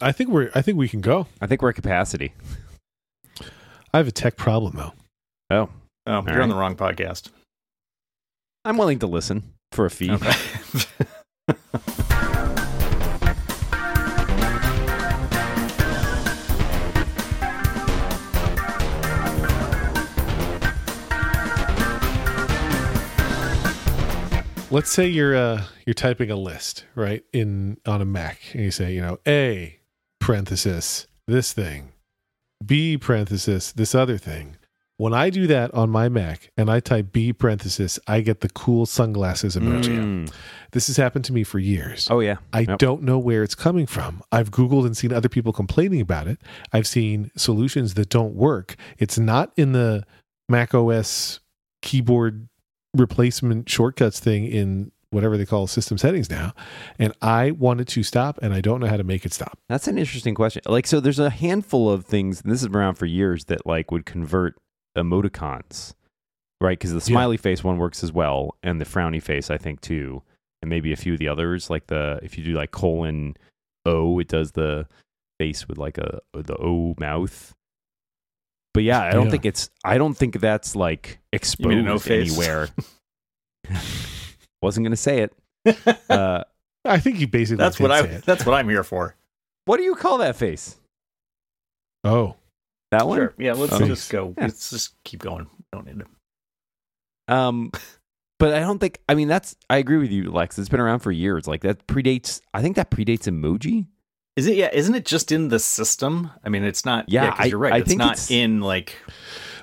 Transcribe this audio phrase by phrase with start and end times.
[0.00, 0.50] I think we're.
[0.54, 1.26] I think we can go.
[1.40, 2.32] I think we're at capacity.
[3.94, 4.92] I have a tech problem though.
[5.50, 5.68] Oh,
[6.06, 6.40] Oh, you're right.
[6.40, 7.28] on the wrong podcast.
[8.64, 10.10] I'm willing to listen for a fee.
[10.10, 10.32] Okay.
[24.70, 28.70] Let's say you're uh you're typing a list right in on a Mac, and you
[28.70, 29.78] say you know A
[30.22, 31.92] parenthesis this thing,
[32.64, 34.56] B parenthesis this other thing.
[34.98, 38.48] When I do that on my Mac and I type B parenthesis, I get the
[38.50, 39.98] cool sunglasses emoji.
[39.98, 40.32] Mm.
[40.70, 42.06] This has happened to me for years.
[42.08, 42.36] Oh yeah.
[42.52, 42.78] I Yep.
[42.78, 44.22] don't know where it's coming from.
[44.30, 46.38] I've Googled and seen other people complaining about it.
[46.72, 48.76] I've seen solutions that don't work.
[48.98, 50.04] It's not in the
[50.48, 51.40] Mac OS
[51.80, 52.48] keyboard
[52.96, 56.52] replacement shortcuts thing in whatever they call system settings now.
[56.98, 59.58] And I want it to stop and I don't know how to make it stop.
[59.68, 60.62] That's an interesting question.
[60.66, 63.66] Like, so there's a handful of things, and this has been around for years, that
[63.66, 64.56] like would convert
[64.96, 65.94] emoticons,
[66.60, 66.78] right?
[66.78, 70.22] Because the smiley face one works as well, and the frowny face, I think, too,
[70.62, 71.68] and maybe a few of the others.
[71.70, 73.36] Like the if you do like colon
[73.86, 74.86] O, it does the
[75.38, 77.54] face with like a the O mouth.
[78.74, 79.30] But yeah, I don't Yeah.
[79.32, 79.68] think it's.
[79.84, 81.18] I don't think that's like
[81.58, 82.30] You mean an O exposed face?
[82.30, 82.68] anywhere.
[84.62, 85.32] Wasn't gonna say it.
[86.08, 86.44] Uh,
[86.84, 88.00] I think you basically that's what I.
[88.00, 88.24] It.
[88.24, 89.14] That's what I'm here for.
[89.66, 90.76] what do you call that face?
[92.04, 92.36] Oh,
[92.90, 93.18] That one?
[93.18, 93.34] Sure.
[93.38, 93.52] Yeah.
[93.52, 93.86] Let's Okay.
[93.86, 94.34] just go.
[94.36, 94.44] Yeah.
[94.44, 95.44] Let's just keep going.
[95.56, 97.34] We don't need to.
[97.34, 97.70] Um,
[98.38, 98.98] but I don't think.
[99.08, 99.54] I mean, that's.
[99.70, 100.58] I agree with you, Lex.
[100.58, 101.46] It's been around for years.
[101.46, 102.40] Like that predates.
[102.52, 103.86] I think that predates emoji.
[104.36, 104.56] Is it?
[104.56, 104.70] Yeah.
[104.72, 106.30] Isn't it just in the system?
[106.44, 107.08] I mean, it's not.
[107.08, 107.72] Yeah, 'cause I- you're right.
[107.74, 108.96] I it's think not it's- in like.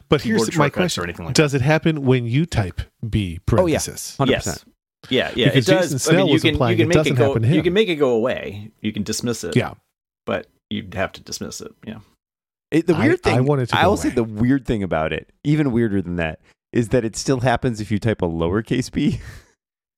[0.08, 3.40] but here's my shortcuts or question: anything like Does it happen when you type B
[3.52, 3.80] Oh, yeah.
[3.80, 4.16] parenthesis?
[4.18, 4.66] Hundred yes.
[5.10, 5.38] Percent.
[5.38, 5.44] Yeah.
[5.46, 5.50] Yeah.
[5.52, 5.92] Because it does.
[5.92, 7.28] Jason I mean, you was can, implying you can it make doesn't it go.
[7.28, 8.72] happen to You can make it go away.
[8.82, 9.56] You can dismiss it.
[9.56, 9.74] Yeah.
[10.26, 11.74] But you'd have to dismiss it.
[11.86, 12.00] Yeah.
[12.72, 13.36] It, the I- weird thing.
[13.38, 16.02] I want it to I go will say the weird thing about it, even weirder
[16.02, 16.40] than that,
[16.72, 19.20] is that it still happens if you type a lowercase b.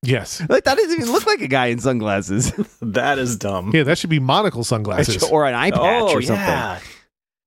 [0.03, 0.41] Yes.
[0.49, 2.51] like that doesn't even look like a guy in sunglasses
[2.81, 3.69] That is dumb.
[3.71, 5.21] Yeah, that should be monocle sunglasses.
[5.23, 6.43] or an eye patch oh or something.
[6.43, 6.79] yeah.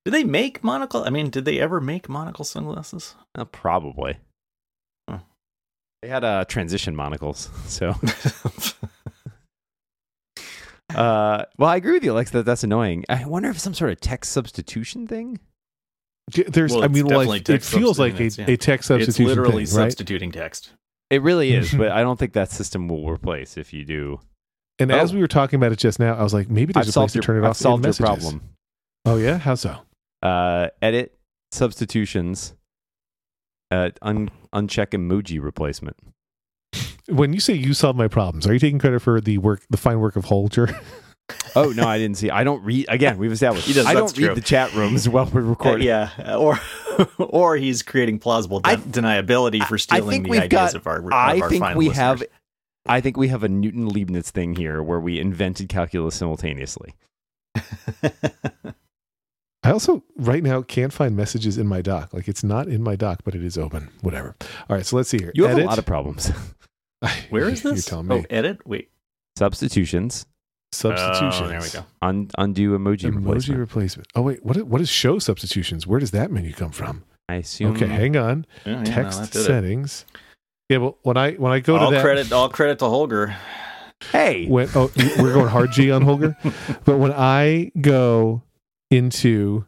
[0.05, 1.03] Did they make monocle?
[1.05, 3.17] I mean, did they ever make monocle sunglasses?
[3.35, 4.19] Uh, probably.
[6.05, 6.07] Huh.
[6.07, 7.95] They had uh, transition monocles, so.
[10.95, 13.05] Uh, well, I agree with you, Alex, that that's annoying.
[13.09, 15.41] I wonder if some sort of text substitution thing.
[16.47, 19.25] There's, Well, I mean, like it feels like a, substituting, a text substitution.
[19.25, 19.85] it's literally thing, right?
[19.91, 20.73] substituting text.
[21.11, 24.21] It really is, but I don't think that system will replace if you do.
[24.79, 24.99] And Oh.
[24.99, 26.93] as we were talking about it just now, I was like, maybe there's I've a
[26.93, 28.07] place solved to turn it I've off in solved your messages.
[28.25, 28.43] problem.
[29.05, 29.79] Oh yeah, how so?
[30.23, 31.17] Uh, edit
[31.51, 32.55] substitutions.
[33.71, 35.97] Uh, un- uncheck emoji replacement.
[37.09, 39.77] When you say you solved my problems, are you taking credit for the work, the
[39.77, 40.79] fine work of Holger?
[41.57, 42.29] Oh no, I didn't see.
[42.29, 42.85] I don't read.
[42.91, 43.67] Again, we've established.
[43.67, 45.87] He does, I don't read the chat rooms while we're Uh, recording.
[45.87, 46.61] yeah, or
[47.19, 50.99] or he's creating plausible de- I- deniability for stealing the ideas got- of our.
[50.99, 51.97] Of I our think fine we listeners.
[52.21, 52.23] have.
[52.85, 56.93] I think we have a Newton Leibniz thing here where we invented calculus simultaneously.
[59.65, 62.13] I also right now can't find messages in my doc.
[62.13, 63.89] Like it's not in my doc, but it is open.
[64.03, 64.37] Whatever.
[64.69, 65.33] All right, so let's see here.
[65.35, 65.65] You have Edit.
[65.65, 66.31] a lot of problems.
[67.31, 67.87] Where is You're this?
[67.87, 68.21] telling oh, me.
[68.23, 68.67] Oh, edit.
[68.67, 68.91] Wait.
[69.37, 70.27] Substitutions.
[70.73, 71.35] Substitutions.
[71.41, 71.85] Oh, there we go.
[72.03, 73.61] Un- undo emoji, Emoji replacement.
[73.61, 74.09] replacement.
[74.15, 74.57] Oh wait, what?
[74.65, 75.87] What is show substitutions?
[75.87, 77.05] Where does that menu come from?
[77.29, 77.75] I assume.
[77.75, 78.47] Okay, hang on.
[78.67, 79.45] Oh, yeah, Text that did it.
[79.45, 80.05] settings.
[80.69, 83.37] Yeah, well, when I when I go all to that, credit, all credit to Holger.
[84.13, 86.37] Hey, when oh we're going hard G on Holger,
[86.85, 88.43] but when I go
[88.95, 89.67] into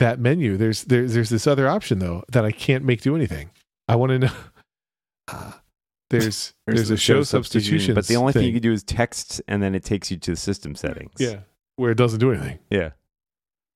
[0.00, 3.50] that menu, there's there's there's this other option though that I can't make do anything.
[3.88, 4.32] I want to know.
[5.28, 5.60] Ah,
[6.10, 8.44] there's Where's there's a show substitution, substitution, but the only thing.
[8.44, 11.12] you can do is text, and then it takes you to the system settings.
[11.18, 11.40] yeah,
[11.76, 12.58] where it doesn't do anything.
[12.70, 12.90] yeah.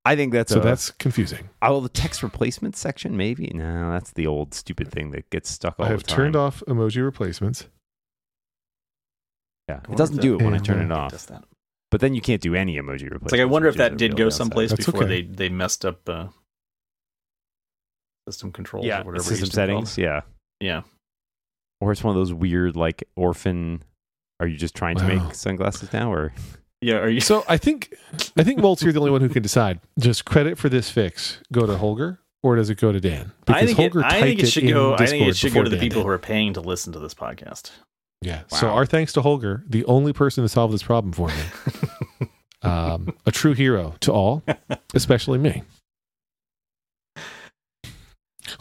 [0.04, 1.50] I think that's So a- that's confusing.
[1.60, 3.50] Oh, the text replacement section, maybe.
[3.54, 6.16] No, that's the old stupid thing that gets stuck all I have the time.
[6.16, 7.66] turned off emoji replacements.
[9.68, 11.10] Yeah, I it doesn't do it when I turn it and, off.
[11.10, 11.44] Does that.
[11.90, 13.22] But then you can't do any emoji replacement.
[13.24, 15.22] It's like I wonder if that did go someplace That's before okay.
[15.22, 16.26] they they messed up uh,
[18.28, 19.22] system controls Yeah, or whatever.
[19.24, 19.98] system used to settings.
[19.98, 20.20] Yeah,
[20.60, 20.82] Yeah.
[21.80, 23.82] or it's one of those weird like orphan.
[24.40, 26.32] Are you just trying to make sunglasses now, or
[26.80, 26.96] Yeah.
[26.96, 27.20] Are you?
[27.20, 27.94] So I think
[28.36, 29.80] I think Moltz, you're the only one who can decide.
[29.98, 33.32] Does credit for this fix go to Holger or does it go to Dan?
[33.48, 34.94] I think, it, Holger I think it should in go.
[34.94, 36.06] I think it should go to the Dan people did.
[36.06, 37.70] who are paying to listen to this podcast.
[38.22, 38.42] Yeah.
[38.48, 42.28] So our thanks to Holger, the only person to solve this problem for me.
[42.62, 44.42] um, a true hero to all,
[44.94, 45.62] especially me.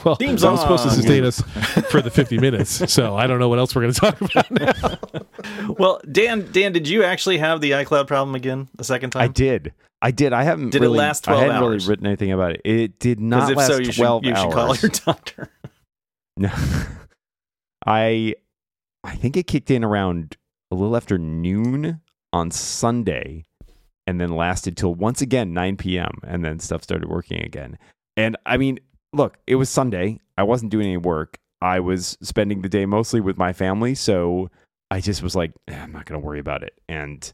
[0.03, 1.41] Well, Theme that was supposed to sustain us
[1.89, 2.81] for the 50 minutes.
[2.97, 5.73] So I don't know what else we're going to talk about now.
[5.77, 9.23] Well, Dan, Dan, did you actually have the iCloud problem again the second time?
[9.23, 9.73] I did.
[10.01, 10.33] I did.
[10.33, 10.69] I haven't.
[10.69, 11.87] Did it really, last I 12 hadn't hours?
[11.87, 12.61] really written anything about it.
[12.63, 14.41] It did not if last so, you should, twelve you hours.
[14.41, 15.49] should call your doctor.
[16.37, 16.51] No.
[17.85, 18.35] I
[19.07, 20.35] I think it kicked in around
[20.69, 22.01] a little after noon
[22.33, 23.45] on Sunday
[24.05, 26.11] and then lasted till once again 9 p.m.
[26.27, 27.77] and then stuff started working again.
[28.17, 28.79] And I mean,
[29.13, 30.19] look, it was Sunday.
[30.37, 31.37] I wasn't doing any work.
[31.61, 34.49] I was spending the day mostly with my family, so
[34.91, 36.73] I just was like, "Eh, I'm not going to worry about it.
[36.89, 37.31] And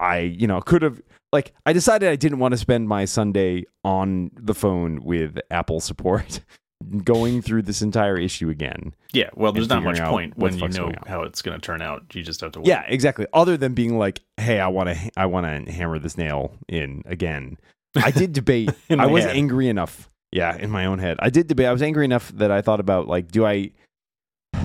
[0.00, 1.00] I, you know, could have
[1.32, 5.78] like I decided I didn't want to spend my Sunday on the phone with Apple
[5.78, 6.40] support
[7.04, 8.94] going through this entire issue again.
[9.12, 12.14] Yeah, well, there's not much point when you know how it's going to turn out.
[12.14, 12.68] You just have to wait.
[12.68, 13.26] Yeah, exactly.
[13.32, 17.02] Other than being like, "Hey, I want to, I want to hammer this nail in
[17.06, 17.58] again."
[17.96, 18.70] I did debate.
[18.90, 19.36] I was head.
[19.36, 20.08] angry enough.
[20.30, 21.66] Yeah, in my own head, I did debate.
[21.66, 23.70] I was angry enough that I thought about like, do I,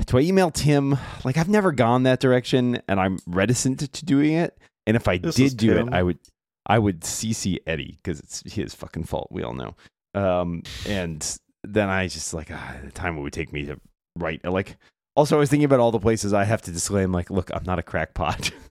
[0.06, 0.98] do I email Tim?
[1.24, 4.58] Like, I've never gone that direction, and I'm reticent to doing it.
[4.86, 5.88] And if I This did do Tim.
[5.88, 6.20] it, I would,
[6.68, 9.30] I would CC Eddie because it's his fucking fault.
[9.32, 9.76] We all know.
[10.14, 11.26] Um, and
[11.64, 13.80] then I just like ah, the time it would take me to
[14.18, 14.44] write.
[14.46, 14.78] Like,
[15.16, 17.12] also, I was thinking about all the places I have to disclaim.
[17.12, 18.52] Like, look, I'm not a crackpot.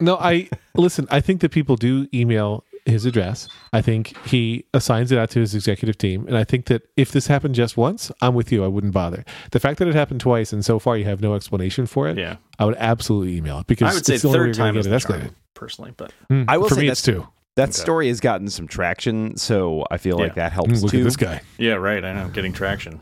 [0.00, 1.06] No, I listen.
[1.10, 3.46] I think that people do email his address.
[3.74, 7.12] I think he assigns it out to his executive team, and I think that if
[7.12, 8.64] this happened just once, I'm with you.
[8.64, 9.22] I wouldn't bother.
[9.50, 12.16] The fact that it happened twice and so far you have no explanation for it,
[12.16, 12.36] yeah.
[12.58, 14.86] I would absolutely email it because I would say it's the third you're time is
[14.86, 15.20] the get it escalated.
[15.24, 17.28] charm, personally, but Mm, I will for say me, it's two.
[17.60, 17.72] That Okay.
[17.82, 20.98] story has gotten some traction, so I feel like that helps Look too.
[21.00, 21.42] at this guy.
[21.58, 22.02] yeah, right.
[22.02, 23.00] I know, getting traction.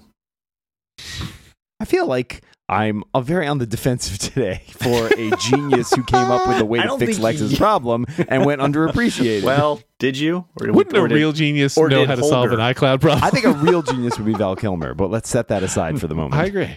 [1.80, 6.28] I feel like I'm uh, very on the defensive today for a genius who came
[6.30, 9.44] up with a way to fix think Lex's he- problem and went underappreciated.
[9.44, 10.44] Well, did you?
[10.60, 13.22] Or Wouldn't or a did- real genius know how to solve an iCloud problem?
[13.22, 16.08] I think a real genius would be Val Kilmer, but let's set that aside for
[16.08, 16.34] the moment.
[16.34, 16.76] I agree.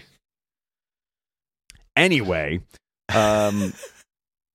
[1.95, 2.61] Anyway,
[3.13, 3.73] um,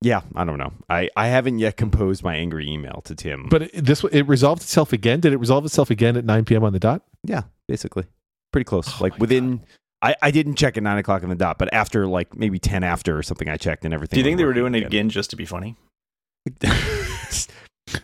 [0.02, 0.72] yeah, I don't know.
[0.88, 3.48] I, I haven't yet composed my angry email to Tim.
[3.48, 5.20] But it, this it resolved itself again.
[5.20, 6.64] Did it resolve itself again at 9 p.m.
[6.64, 7.02] on the dot?
[7.24, 8.04] yeah, basically,
[8.52, 8.88] pretty close.
[8.88, 9.62] Oh like my within,
[10.02, 12.84] I, I didn't check at nine o'clock on the dot, but after like maybe ten
[12.84, 14.16] after or something, I checked and everything.
[14.16, 15.76] Do you think they were working doing it again just to be funny?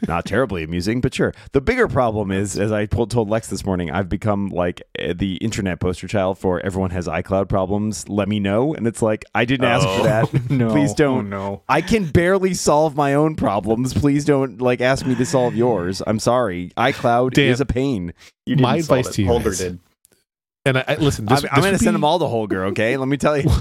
[0.09, 1.33] Not terribly amusing, but sure.
[1.53, 5.13] The bigger problem is, as I told, told Lex this morning, I've become like eh,
[5.17, 8.09] the internet poster child for everyone has iCloud problems.
[8.09, 10.51] Let me know, and it's like I didn't ask for that.
[10.51, 11.33] no, Please don't.
[11.33, 11.63] Oh, no.
[11.69, 13.95] I can barely solve my own problems.
[13.95, 16.03] Please don't like ask me to solve yours.
[16.07, 16.73] I'm sorry.
[16.77, 18.13] iCloud Dan, is a pain.
[18.47, 19.17] You My didn't solve advice it.
[19.17, 19.79] to you Holger is- did.
[20.65, 21.27] And I, I listen.
[21.27, 22.67] This, I'm, I'm going to would send be- them all to Holger.
[22.67, 23.51] Okay, let me tell you.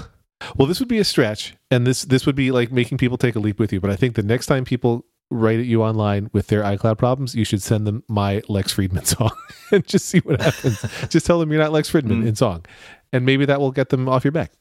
[0.58, 3.36] Well, this would be a stretch, and this this would be like making people take
[3.36, 3.80] a leap with you.
[3.80, 7.34] But I think the next time people write at you online with their iCloud problems,
[7.34, 9.32] you should send them my Lex Friedman song
[9.72, 10.86] and just see what happens.
[11.10, 12.28] just tell them you're not Lex Friedman Mm.
[12.28, 12.66] in song,
[13.14, 14.52] and maybe that will get them off your back.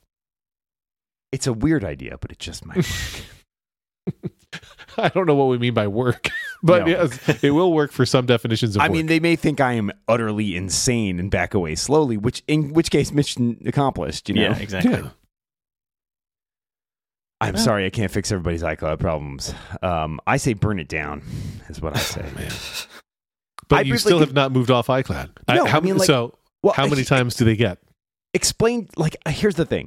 [1.32, 4.22] It's a weird idea, but it just might work.
[4.98, 6.28] I don't know what we mean by work,
[6.62, 6.86] but No.
[6.88, 8.86] yes, it will work for some definitions of work.
[8.86, 8.96] I work.
[8.96, 12.90] mean, they may think I am utterly insane and back away slowly, which in which
[12.90, 14.28] case mission accomplished.
[14.28, 14.42] You know.
[14.42, 14.90] Yeah, exactly.
[14.92, 15.08] yeah.
[17.40, 17.60] I'm Yeah.
[17.60, 19.54] sorry, I can't fix everybody's iCloud problems.
[19.82, 21.22] Um, I say burn it down,
[21.68, 22.22] is what I say.
[22.36, 22.50] Man.
[23.68, 25.30] But I you still have not moved off iCloud.
[25.48, 27.78] No, how, I mean, like- so Well, how many times do they get?
[28.34, 28.88] Explain.
[28.96, 29.86] Like, uh, here's the thing.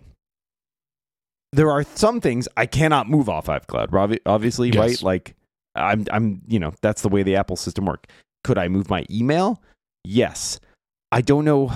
[1.51, 4.19] There are some things I cannot move off iCloud.
[4.25, 4.77] Obviously, Yes.
[4.77, 5.03] right?
[5.03, 5.35] Like,
[5.75, 8.07] I'm, I'm, you know, that's the way the Apple system work.
[8.45, 9.61] Could I move my email?
[10.05, 10.61] Yes.
[11.11, 11.69] I don't know.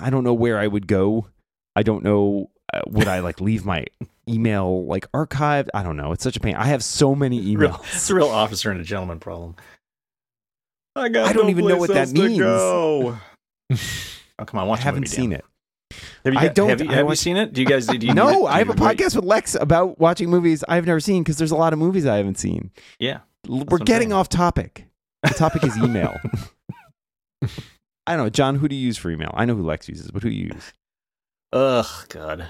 [0.00, 1.26] I don't know where I would go.
[1.74, 2.50] I don't know.
[2.72, 3.86] Uh, would I like leave my
[4.28, 5.68] email like archived?
[5.72, 6.12] I don't know.
[6.12, 6.54] It's such a pain.
[6.54, 7.94] I have so many Real, emails.
[7.94, 9.56] it's a real officer and a gentleman problem.
[10.96, 11.28] I got.
[11.28, 12.40] I don't no even know what that means.
[12.42, 13.18] oh
[14.44, 15.38] come on, watch I haven't movie, seen Dan.
[15.40, 15.44] it.
[16.24, 17.52] Have you, I don't- Have you, I have you watch- seen it?
[17.54, 17.86] Do you guys?
[17.86, 20.84] Do you no, need- I have a do podcast with Lex about watching movies I've
[20.86, 22.70] never seen because there's a lot of movies I haven't seen.
[22.98, 23.20] Yeah.
[23.48, 24.84] We're getting off topic.
[25.22, 26.18] The topic is email.
[28.06, 28.56] I don't know, John.
[28.56, 29.30] Who do you use for email?
[29.34, 30.72] I know who Lex uses, but who you use?
[31.52, 32.46] Ugh, God.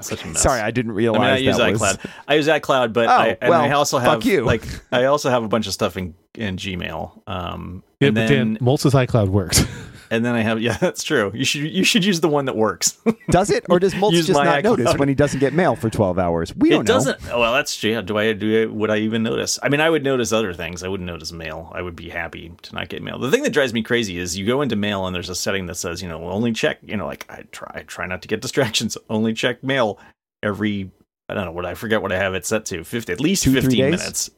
[0.00, 0.42] Such a mess.
[0.42, 1.20] Sorry, I didn't I realize.
[1.20, 2.10] mean, I use that was- iCloud.
[2.26, 4.44] I use iCloud, but Oh, I, and I well, also fuck have you.
[4.44, 7.22] like I also have a bunch of stuff in in Gmail.
[7.28, 9.62] Um, Yeah, and but then Dan, Moltz's iCloud works.
[10.12, 11.32] and then I have yeah, that's true.
[11.34, 12.98] You should you should use the one that works.
[13.30, 16.18] Does it, or does Moltz just not notice when he doesn't get mail for twelve
[16.18, 16.54] hours?
[16.54, 16.94] We don't it know.
[16.94, 17.18] doesn't.
[17.30, 17.82] oh, Well, that's.
[17.82, 18.62] Yeah, do I do?
[18.62, 19.58] I, would I even notice?
[19.62, 20.82] I mean, I would notice other things.
[20.82, 21.72] I wouldn't notice mail.
[21.74, 23.18] I would be happy to not get mail.
[23.18, 25.66] The thing that drives me crazy is you go into mail and there's a setting
[25.66, 26.78] that says, you know, only check.
[26.82, 28.98] You know, like I try, I try not to get distractions.
[29.08, 29.98] Only check mail
[30.42, 30.90] every.
[31.28, 32.84] I don't know what I forget what I have it set to.
[32.84, 34.30] Fifty, at least Two, fifteen minutes.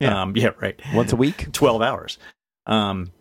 [0.00, 0.20] Yeah.
[0.20, 0.80] Um, yeah, right.
[0.94, 1.52] Once a week.
[1.52, 2.18] 12 hours.
[2.66, 3.12] Um,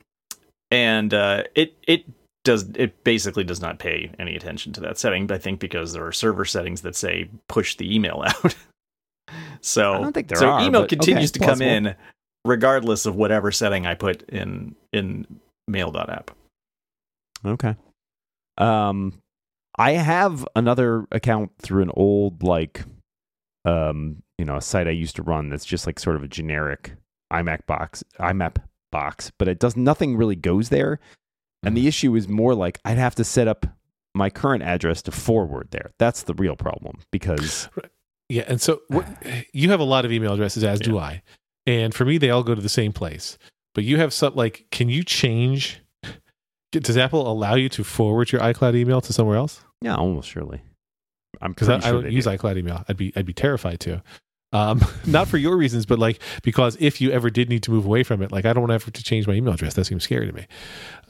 [0.71, 2.05] and uh, it it
[2.43, 5.31] does it basically does not pay any attention to that setting.
[5.31, 8.55] I think because there are server settings that say push the email out.
[9.61, 11.95] so I don't think there so are, email continues okay, to come in
[12.45, 16.31] regardless of whatever setting I put in in mail.app.
[17.45, 17.75] Okay.
[18.57, 19.21] Um,
[19.77, 22.83] I have another account through an old like,
[23.63, 26.27] um, you know, a site I used to run that's just like sort of a
[26.27, 26.95] generic
[27.31, 28.57] IMAP box, IMAP
[28.91, 30.99] box, but it does nothing really goes there.
[31.61, 31.87] And the mm-hmm.
[31.89, 33.65] issue is more like I'd have to set up
[34.15, 35.91] my current address to forward there.
[35.99, 37.67] That's the real problem because
[38.29, 39.05] Yeah, and so what,
[39.53, 41.23] you have a lot of email addresses, as do I,
[41.65, 43.37] and for me, they all go to the same place.
[43.75, 45.81] But you have some like, can you change?
[46.71, 49.61] Does Apple allow you to forward your iCloud email to somewhere else?
[49.81, 50.61] yeah, almost surely.
[51.41, 52.31] I'm Because I, I don't use do.
[52.31, 52.83] iCloud email.
[52.87, 54.03] I'd be I'd be terrified to.
[54.51, 57.85] Um, not for your reasons, but like because if you ever did need to move
[57.85, 59.75] away from it, like I don't want to have to change my email address.
[59.75, 60.47] That seems scary to me.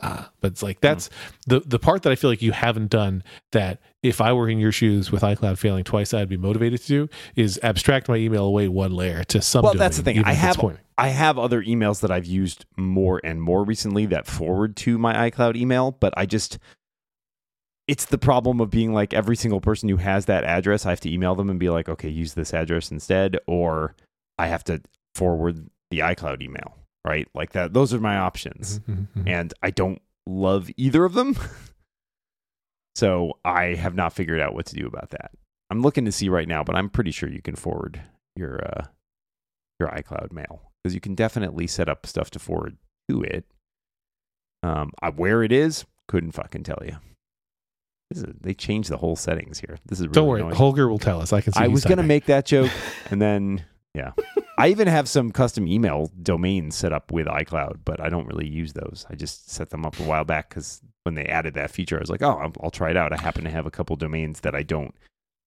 [0.02, 1.10] Uh, but it's like that's
[1.48, 3.24] the the part that I feel like you haven't done.
[3.52, 6.88] That if I were in your shoes with iCloud failing twice, I'd be motivated to
[6.88, 9.64] do is abstract my email away one layer to some.
[9.64, 10.24] Well, that's the thing.
[10.24, 10.60] I have.
[10.98, 15.30] I have other emails that I've used more and more recently that forward to my
[15.30, 16.60] iCloud email, but I just
[17.90, 21.00] it's the problem of being like every single person who has that address, I have
[21.02, 23.96] to email them and be like, okay, use this address instead, or
[24.38, 24.80] I have to
[25.16, 27.28] forward the iCloud email, right?
[27.34, 27.74] Like that.
[27.74, 29.28] Those are my options, Mhm, mhm.
[29.28, 31.36] and I don't love either of them.
[32.96, 35.32] so I have not figured out what to do about that.
[35.72, 38.02] I'm looking to see right now, but I'm pretty sure you can forward
[38.36, 38.86] your uh,
[39.80, 42.78] your iCloud mail because you can definitely set up stuff to forward
[43.10, 43.46] to it.
[44.62, 46.98] Um, I, where it is, couldn't fucking tell you.
[48.10, 49.78] This is, they changed the whole settings here.
[49.86, 50.56] This is really Don't worry, annoying.
[50.56, 51.32] Holger will tell us.
[51.32, 51.60] I can see.
[51.60, 52.72] I was gonna make that joke,
[53.12, 53.64] and then
[53.94, 54.12] yeah,
[54.58, 58.48] I even have some custom email domains set up with iCloud, but I don't really
[58.48, 59.06] use those.
[59.10, 62.00] I just set them up a while back because when they added that feature, I
[62.02, 63.14] was like, oh, I'll, I'll try it out.
[63.14, 64.94] I happen to have a couple domains that I don't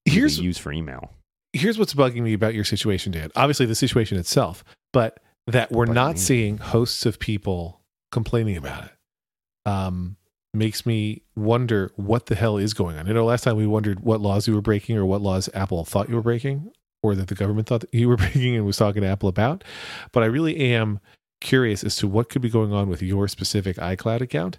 [0.07, 1.13] really Here's use for email.
[1.53, 3.31] here's what's bugging me about your situation, Dan.
[3.37, 7.81] Obviously, the situation itself, but that we're not seeing hosts of people
[8.13, 8.91] complaining about it
[9.67, 10.17] um,
[10.55, 13.07] makes me wonder what the hell is going on.
[13.07, 15.85] You know, last time we wondered what laws you were breaking or what laws Apple
[15.85, 16.71] thought you were breaking
[17.03, 19.65] or that the government thought that you were breaking and was talking to Apple about.
[20.13, 21.01] But I really am
[21.41, 24.59] curious as to what could be going on with your specific iCloud account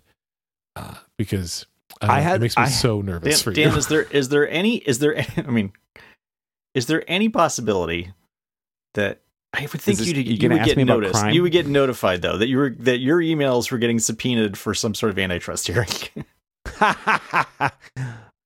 [0.76, 1.66] uh, because
[2.02, 3.78] I, I had- it makes me I- so nervous Dan, for Dan you.
[3.78, 5.72] is there is there any is there I mean
[6.74, 8.12] is there any possibility
[8.96, 9.22] that
[9.54, 11.22] I would think this- you'd, you you would ask get me about noticed.
[11.22, 11.34] crime?
[11.34, 14.74] You would get notified though that you were that your emails were getting subpoenaed for
[14.74, 15.88] some sort of antitrust hearing.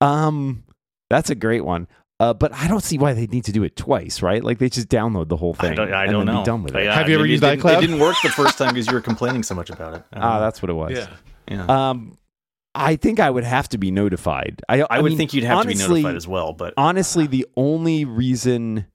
[0.01, 0.63] um,
[1.09, 1.87] that's a great one.
[2.19, 4.43] Uh, but I don't see why they need to do it twice, right?
[4.43, 5.73] Like they just download the whole thing.
[5.73, 6.41] I don't, I and don't then know.
[6.41, 6.73] Be done with it.
[6.73, 7.77] But, uh, Have you ever used it iCloud?
[7.77, 10.03] It didn't work the first time because you were complaining so much about it.
[10.13, 10.39] Ah, know.
[10.41, 10.93] that's what it was.
[10.93, 11.07] yeah.
[11.47, 11.89] yeah.
[11.89, 12.17] Um,
[12.73, 14.61] I think I would have to be notified.
[14.67, 17.47] I, I, would mean, think you'd have to be notified as well, but honestly, the
[17.55, 18.85] only reason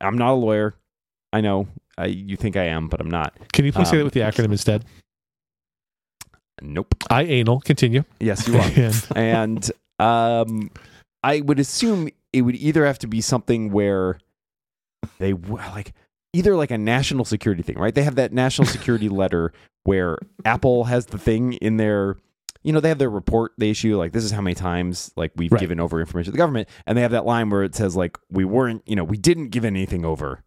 [0.00, 0.74] I'm not a lawyer,
[1.32, 3.34] I know I, you think I am, but I'm not.
[3.52, 4.84] Can you please say Um, that with the acronym instead?
[6.60, 6.94] Nope.
[7.10, 7.60] I anal.
[7.60, 8.04] Continue.
[8.20, 8.90] Yes, you are.
[9.16, 10.70] And- um,
[11.22, 14.18] I would assume it would either have to be something where
[15.18, 15.92] they like
[16.32, 17.94] either like a national security thing, right?
[17.94, 19.52] They have that national security letter
[19.84, 22.16] where Apple has the thing in their,
[22.64, 25.30] you know, they have their report they issue like this is how many times like
[25.36, 25.60] we've Right.
[25.60, 28.18] given over information to the government, and they have that line where it says like
[28.28, 30.42] we weren't, you know, we didn't give anything over,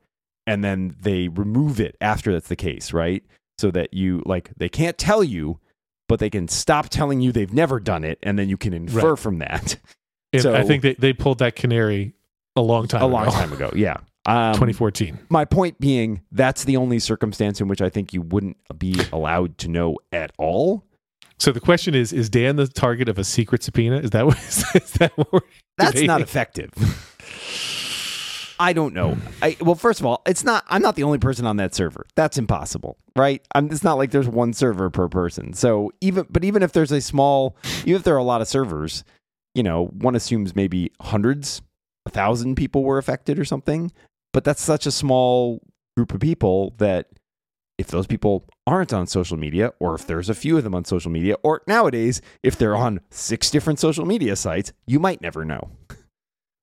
[0.48, 3.24] and then they remove it after that's the case, right?
[3.58, 5.60] So that you like they can't tell you.
[6.08, 9.12] But they can stop telling you they've never done it, and then you can infer
[9.14, 9.20] Right.
[9.20, 9.78] from that.
[10.34, 12.14] And So- I think they, they pulled that canary
[12.56, 13.08] a long time ago.
[13.08, 13.72] a long time ago.
[13.76, 13.98] Yeah.
[14.28, 15.18] Um, 2014.
[15.30, 19.58] My point being, that's the only circumstance in which I think you wouldn't be allowed
[19.60, 20.84] to know at all.
[21.40, 23.98] So the question is: Is Dan the target of a secret subpoena?
[23.98, 24.38] Is that what?
[24.76, 25.40] Is that what we're
[25.78, 26.72] That's not effective.
[28.60, 29.18] I don't know.
[29.42, 30.64] I, well, first of all, it's not.
[30.68, 32.06] I'm not the only person on that server.
[32.16, 33.46] That's impossible, right?
[33.54, 35.54] I'm, it's not like there's one server per person.
[35.54, 38.48] So even, but even if there's a small, even if there are a lot of
[38.48, 39.04] servers,
[39.54, 41.62] you know, one assumes maybe hundreds,
[42.06, 43.92] a thousand people were affected or something.
[44.34, 45.62] But that's such a small
[45.96, 47.08] group of people that
[47.78, 50.86] if those people aren't on social media, or if there's a few of them on
[50.86, 55.44] social media, or nowadays if they're on six different social media sites, you might never
[55.44, 55.72] know.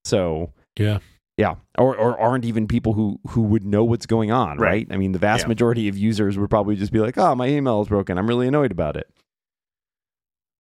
[0.04, 0.98] So Yeah.
[1.42, 4.70] Yeah, or or aren't even people who who would know what's going on, right?
[4.72, 4.86] Right.
[4.90, 5.48] I mean, the vast Yeah.
[5.48, 8.16] majority of users would probably just be like, "Oh, my email is broken.
[8.18, 9.08] I'm really annoyed about it."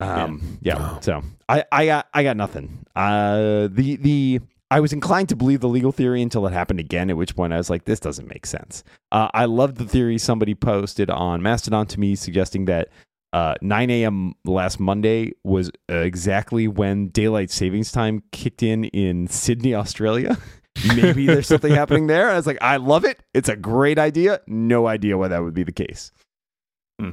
[0.00, 0.76] Um, yeah.
[0.78, 0.98] Wow.
[1.00, 2.84] So I I got I got nothing.
[2.96, 7.10] Uh, the the I was inclined to believe the legal theory until it happened again.
[7.10, 10.18] At which point I was like, "This doesn't make sense." Uh, I loved the theory
[10.18, 12.88] somebody posted on Mastodon to me, suggesting that
[13.32, 14.34] uh, 9 a.m.
[14.44, 20.36] last Monday was uh, exactly when daylight savings time kicked in in Sydney, Australia.
[20.96, 22.30] Maybe there's something happening there.
[22.30, 23.18] I was like, I love it.
[23.34, 24.40] It's a great idea.
[24.46, 26.12] No idea why that would be the case.
[27.00, 27.10] Hmm.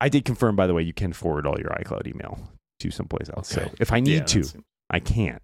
[0.00, 2.38] I did confirm, by the way, you can forward all your iCloud email
[2.80, 3.56] to someplace else.
[3.56, 3.68] Okay.
[3.68, 5.40] So if I need Yeah, to, that's- I can,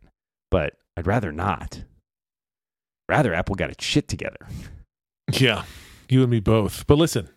[0.50, 1.82] but I'd rather not.
[3.08, 4.46] Rather, Apple got its shit together.
[5.32, 5.64] Yeah,
[6.08, 6.86] you and me both.
[6.86, 7.28] But listen,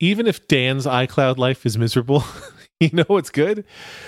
[0.00, 2.24] even if Dan's iCloud life is miserable,
[2.80, 3.64] you know what's good?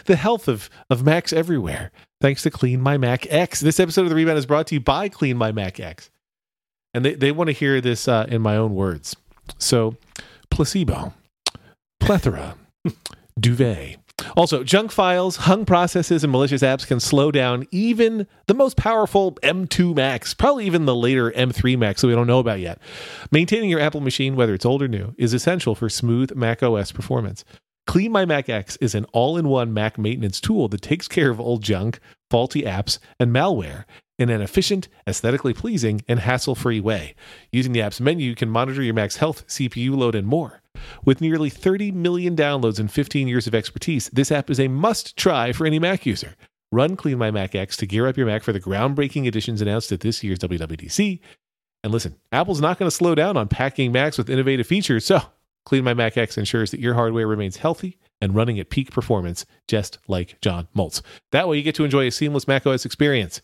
[0.07, 1.91] The health of, of Macs everywhere.
[2.21, 3.61] Thanks to Clean My Mac X.
[3.61, 6.11] This episode of The Rebound is brought to you by Clean My Mac X.
[6.93, 9.15] And they, they want to hear this uh, in my own words.
[9.59, 9.97] So,
[10.51, 11.15] placebo,
[12.01, 12.57] plethora,
[13.41, 13.99] duvet.
[14.37, 19.37] Also, junk files, hung processes, and malicious apps can slow down even the most powerful
[19.45, 22.81] M2 Macs, probably even the later M3 Macs that we don't know about yet.
[23.31, 26.91] Maintaining your Apple machine, whether it's old or new, is essential for smooth Mac OS
[26.91, 27.45] performance.
[27.89, 31.31] Clean My Mac X is an all in one Mac maintenance tool that takes care
[31.31, 33.87] of old junk, faulty apps, and malware
[34.19, 37.15] in an efficient, aesthetically pleasing, and hassle free way.
[37.51, 40.61] Using the app's menu, you can monitor your Mac's health, CPU load, and more.
[41.07, 45.17] With nearly 30 million downloads and 15 years of expertise, this app is a must
[45.17, 46.37] try for any Mac user.
[46.71, 49.93] Run Clean My Mac X to gear up your Mac for the groundbreaking additions announced
[49.93, 51.21] at this year's WWDC.
[51.83, 55.23] And listen, Apple's not going to slow down on packing Macs with innovative features, so
[55.69, 59.45] Clean My Mac X ensures that your hardware remains healthy and running at peak performance,
[59.69, 61.03] just like John Moltz.
[61.31, 63.43] That way, you get to enjoy a seamless macOS experience.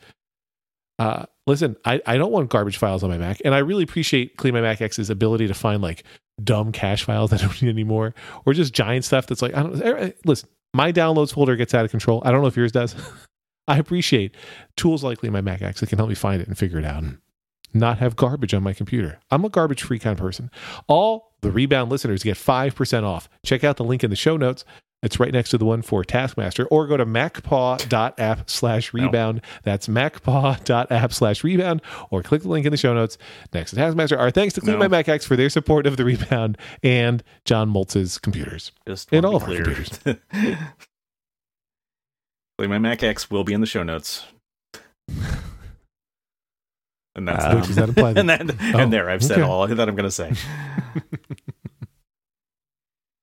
[0.99, 4.39] Uh, listen, I, I don't want garbage files on my Mac, and I really appreciate
[4.39, 6.05] Clean My Mac X's ability to find like
[6.43, 8.15] dumb cache files I don't need anymore,
[8.47, 9.83] or just giant stuff that's like I don't.
[9.83, 12.23] eh, Listen, my downloads folder gets out of control.
[12.25, 12.95] I don't know if yours does.
[13.69, 14.35] I appreciate
[14.77, 16.85] tools like Clean My Mac X that can help me find it and figure it
[16.87, 17.03] out.
[17.03, 17.19] And
[17.75, 19.19] not have garbage on my computer.
[19.31, 20.51] I'm a garbage free kind of person.
[20.87, 23.29] All the rebound listeners get 5% off.
[23.45, 24.65] Check out the link in the show notes.
[25.03, 29.43] It's right next to the one for Taskmaster, or go to macpaw.app slash rebound.
[29.63, 33.19] That's macpaw.app slash rebound, or click the link in the show notes
[33.53, 34.19] next to Taskmaster.
[34.19, 34.79] Our thanks to Clean No.
[34.79, 38.73] My Mac X for their support of the rebound and John Moltz's computers.
[38.89, 39.85] Just In all of our clear.
[42.57, 44.25] Play my Mac X will be in the show notes.
[47.17, 49.49] And that's Um, does that that and then Oh, and there I've said okay.
[49.49, 50.33] all that I'm going to say.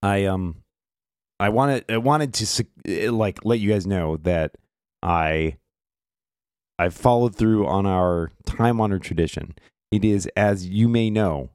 [0.04, 0.58] I um
[1.40, 4.56] I wanted I wanted to eh, like let you guys know that
[5.04, 5.58] I
[6.80, 9.54] I've followed through on our time honored tradition.
[9.92, 11.50] It is as you may know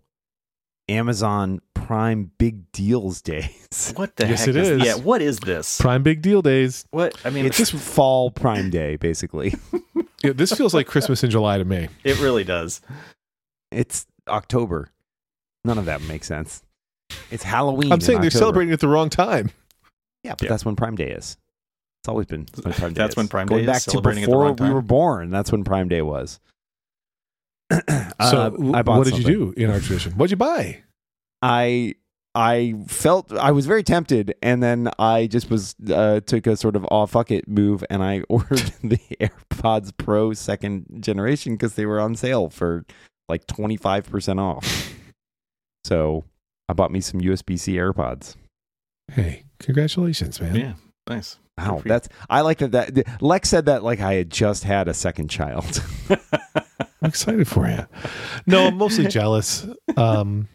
[0.88, 3.92] Amazon Prime Big Deals Days.
[3.96, 4.84] What the Yes, heck it is.
[4.84, 5.80] Yeah, what is this?
[5.80, 6.86] Prime Big Deal Days.
[6.90, 9.54] What I mean, It's just fall Prime Day basically.
[10.26, 11.88] Yeah, this feels like Christmas in July to me.
[12.04, 12.80] it really does.
[13.70, 14.90] It's October.
[15.64, 16.62] None of that makes sense.
[17.30, 17.90] It's Halloween.
[17.92, 18.38] I'm in saying they're October.
[18.40, 19.50] celebrating at the wrong time.
[20.24, 20.48] Yeah, but Yeah.
[20.50, 21.36] that's when Prime Day is.
[22.02, 23.16] It's always been when Prime Day That's is.
[23.16, 25.30] when Prime Going Day is, back to celebrating at the before wrong we were born.
[25.30, 26.38] That's when Prime Day was.
[27.72, 27.76] So,
[28.18, 29.30] Uh, I bought what did something.
[29.32, 30.12] you do in our tradition?
[30.12, 30.82] What'd you buy?
[31.42, 31.94] I
[32.36, 36.76] I felt I was very tempted, and then I just was uh, took a sort
[36.76, 41.86] of oh fuck it move, and I ordered the AirPods Pro second generation because they
[41.86, 42.84] were on sale for
[43.28, 44.92] like twenty five percent off.
[45.84, 46.24] So
[46.68, 48.34] I bought me some USB C AirPods.
[49.12, 50.56] Hey, congratulations, man.
[50.56, 50.72] Yeah,
[51.08, 51.38] nice.
[51.56, 51.92] Wow, Good for you.
[51.92, 52.72] that's I like that.
[52.72, 55.80] That Lex said that like I had just had a second child.
[56.10, 56.18] I'm
[57.04, 57.86] excited for you.
[58.46, 59.64] No, I'm mostly jealous
[59.96, 60.48] um,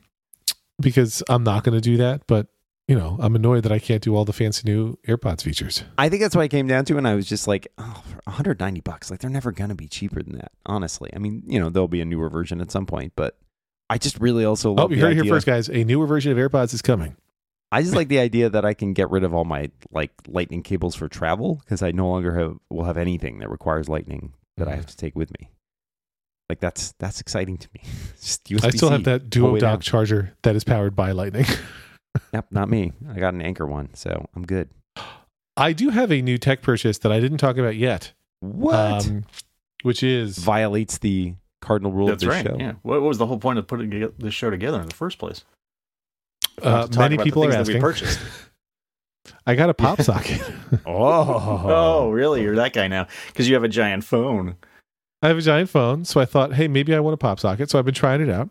[0.82, 2.28] because I'm not going to do that.
[2.28, 2.48] But,
[2.88, 5.84] you know, I'm annoyed that I can't do all the fancy new AirPods features.
[5.98, 8.20] I think that's what I came down to, and I was just like, oh, for
[8.26, 9.10] 190 bucks.
[9.10, 10.52] Like they're never gonna be cheaper than that.
[10.66, 13.38] Honestly, I mean, you know, there'll be a newer version at some point, but
[13.90, 14.92] I just really also Oh, love.
[14.92, 15.70] you the heard it here first, guys.
[15.70, 17.16] A newer version of AirPods is coming.
[17.72, 20.62] I just like the idea that I can get rid of all my like lightning
[20.62, 24.68] cables for travel because I no longer have will have anything that requires lightning that
[24.68, 24.82] I mm-hmm.
[24.82, 25.50] have to take with me.
[26.52, 27.82] Like that's that's exciting to me.
[28.22, 28.68] just USB-C.
[28.68, 29.76] I still have that all duo the down.
[29.76, 31.46] dock charger that is powered by Lightning.
[32.34, 32.92] Yep, not me.
[33.10, 34.68] I got an Anker one, so I'm good.
[35.56, 38.12] I do have a new tech purchase that I didn't talk about yet,
[38.42, 39.24] What um,
[39.84, 42.46] which is violates the cardinal rule That's of this right.
[42.46, 42.58] show?
[42.60, 42.74] Yeah.
[42.82, 45.46] What, what was the whole point of putting this show together in the first place?
[46.62, 47.82] uh, To talk many about the people are things that we asking.
[47.82, 48.20] purchased.
[49.48, 50.42] I got a pop socket.
[50.86, 52.42] Oh, Oh, really?
[52.42, 54.58] You're that guy now because you have a giant phone.
[55.22, 57.70] I have a giant phone, so I thought, hey, maybe I want a pop socket.
[57.70, 58.50] So I've been trying it out,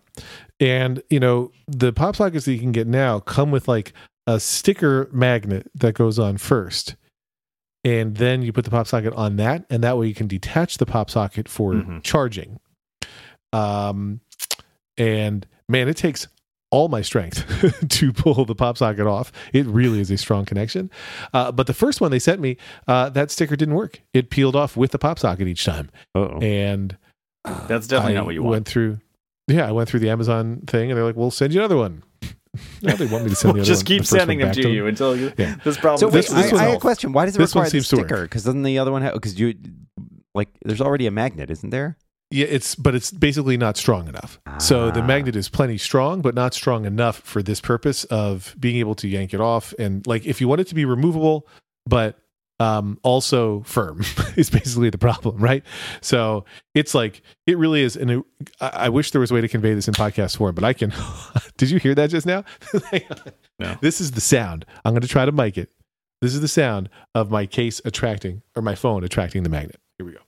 [0.60, 3.92] and you know, the pop sockets that you can get now come with like
[4.26, 6.94] a sticker magnet that goes on first,
[7.82, 10.78] and then you put the pop socket on that, and that way you can detach
[10.78, 12.02] the pop socket for Mhm.
[12.04, 12.60] charging.
[13.52, 14.20] Um,
[14.96, 16.28] and man, it takes
[16.70, 17.44] all my strength
[17.88, 19.32] to pull the pop socket off.
[19.52, 20.90] It really is a strong connection.
[21.34, 22.56] Uh, but the first one they sent me,
[22.86, 24.00] uh, that sticker didn't work.
[24.14, 26.38] It peeled off with the pop socket each time, Uh-oh.
[26.40, 26.96] and
[27.66, 28.50] That's definitely I not what you want.
[28.52, 28.98] Went through,
[29.48, 32.02] yeah, I went through the Amazon thing, and they're like, "We'll send you another one."
[32.82, 34.48] now they want me to send the We'll other just one- keep the sending them
[34.48, 34.72] back to them.
[34.72, 35.56] you until you, Yeah.
[35.64, 35.98] this problem.
[35.98, 37.12] So this- wait, this I, one- I have a question.
[37.12, 38.22] Why does it this one require the seems to sticker?
[38.22, 39.14] Because doesn't the other one have?
[39.14, 39.54] Because you
[40.34, 41.96] like, there's already a magnet, isn't there?
[42.30, 44.38] Yeah, it's but it's basically not strong enough.
[44.58, 45.06] So the Ah.
[45.06, 49.08] magnet is plenty strong, but not strong enough for this purpose of being able to
[49.08, 49.74] yank it off.
[49.78, 51.48] And like, if you want it to be removable,
[51.86, 52.16] but
[52.60, 54.02] um, also firm,
[54.36, 55.64] is basically the problem, right?
[56.02, 57.96] So it's like it really is.
[57.96, 58.22] And
[58.60, 60.92] I wish there was a way to convey this in podcast form, but I can.
[61.56, 62.44] Did you hear that just now?
[63.58, 63.76] No.
[63.82, 64.64] This is the sound.
[64.86, 65.70] I'm going to try to mic it.
[66.22, 69.78] This is the sound of my case attracting or my phone attracting the magnet.
[69.98, 70.20] Here we go.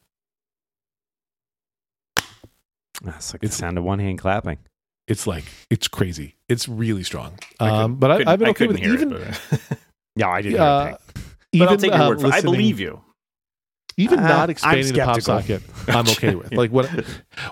[3.03, 4.59] That's like It's- the sound of one hand clapping.
[5.09, 6.37] It's like it's crazy.
[6.49, 7.33] It's really strong.
[7.59, 9.03] I couldn't- Um, but I, I've been I okay with couldn't it.
[9.03, 9.39] even.
[9.51, 9.79] but,
[10.17, 10.61] Yeah, I didn't.
[10.61, 12.35] uh, but even, I'll take your uh, word for it.
[12.35, 13.01] I believe you.
[13.99, 16.53] Even Uh, not I'm expanding the pop socket, I'm okay with.
[16.57, 17.05] Like when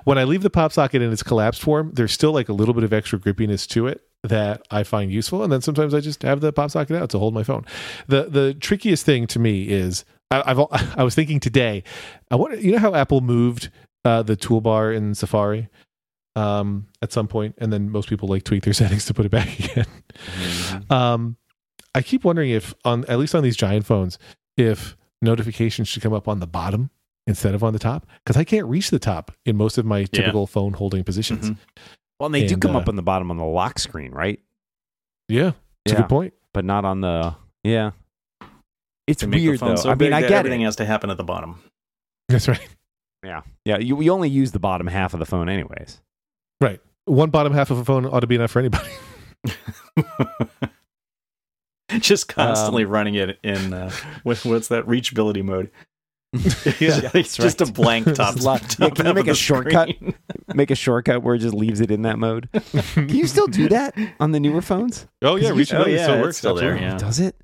[0.05, 2.73] when I leave the pop socket in its collapsed form, there's still like a little
[2.73, 5.43] bit of extra grippiness to it that I find useful.
[5.43, 7.67] And then sometimes I just have the pop socket out to hold my phone.
[8.07, 10.59] The the trickiest thing to me is I, I've
[10.99, 11.83] I was thinking today.
[12.31, 13.69] I wonder, you know how Apple moved
[14.05, 15.69] uh, the toolbar in Safari
[16.37, 19.31] um, at some point, and then most people like tweak their settings to put it
[19.31, 19.87] back again.
[20.39, 20.91] Mhm.
[20.91, 21.37] Um,
[21.95, 24.19] I keep wondering if on at least on these giant phones,
[24.57, 26.91] if notifications should come up on the bottom
[27.27, 30.05] instead of on the top because I can't reach the top in most of my
[30.05, 31.51] typical phone holding positions.
[31.51, 31.57] Mhm.
[32.19, 34.41] Well, and they do come uh, up on the bottom on the lock screen, right?
[35.29, 35.53] Yeah,
[35.85, 36.35] it's a good point.
[36.53, 37.35] But not on the.
[37.65, 37.93] Yeah.
[39.07, 39.83] It's They make the weird phone though.
[39.83, 40.65] so I mean, I get everything it.
[40.67, 41.61] has to happen at the bottom.
[42.29, 42.61] That's right.
[43.25, 43.79] Yeah, yeah.
[43.79, 46.01] You, we only use the bottom half of the phone, anyways.
[46.61, 46.81] Right.
[47.05, 48.89] One bottom half of a phone ought to be enough for anybody.
[51.99, 53.91] just constantly Um, running it in uh,
[54.23, 55.71] what, what's that reachability mode?
[56.79, 58.37] Yeah, It's just a blank top.
[58.37, 59.91] It's a lot- top Yeah, can you make a shortcut?
[60.55, 62.49] Make a shortcut where it just leaves it in that mode.
[62.95, 65.07] Can you still do that on the newer phones?
[65.23, 66.37] oh yeah, reachability oh, yeah, still works.
[66.39, 66.77] still there.
[66.77, 66.97] Yeah.
[66.99, 67.37] Does it?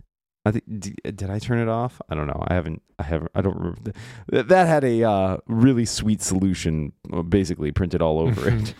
[0.46, 0.64] I think.
[0.78, 2.00] d- Did I turn it off?
[2.08, 2.42] I don't know.
[2.46, 2.80] I haven't.
[2.98, 3.30] I haven't.
[3.34, 3.92] I don't remember.
[4.28, 8.74] That, that had a uh, really sweet solution, uh, basically printed all over it.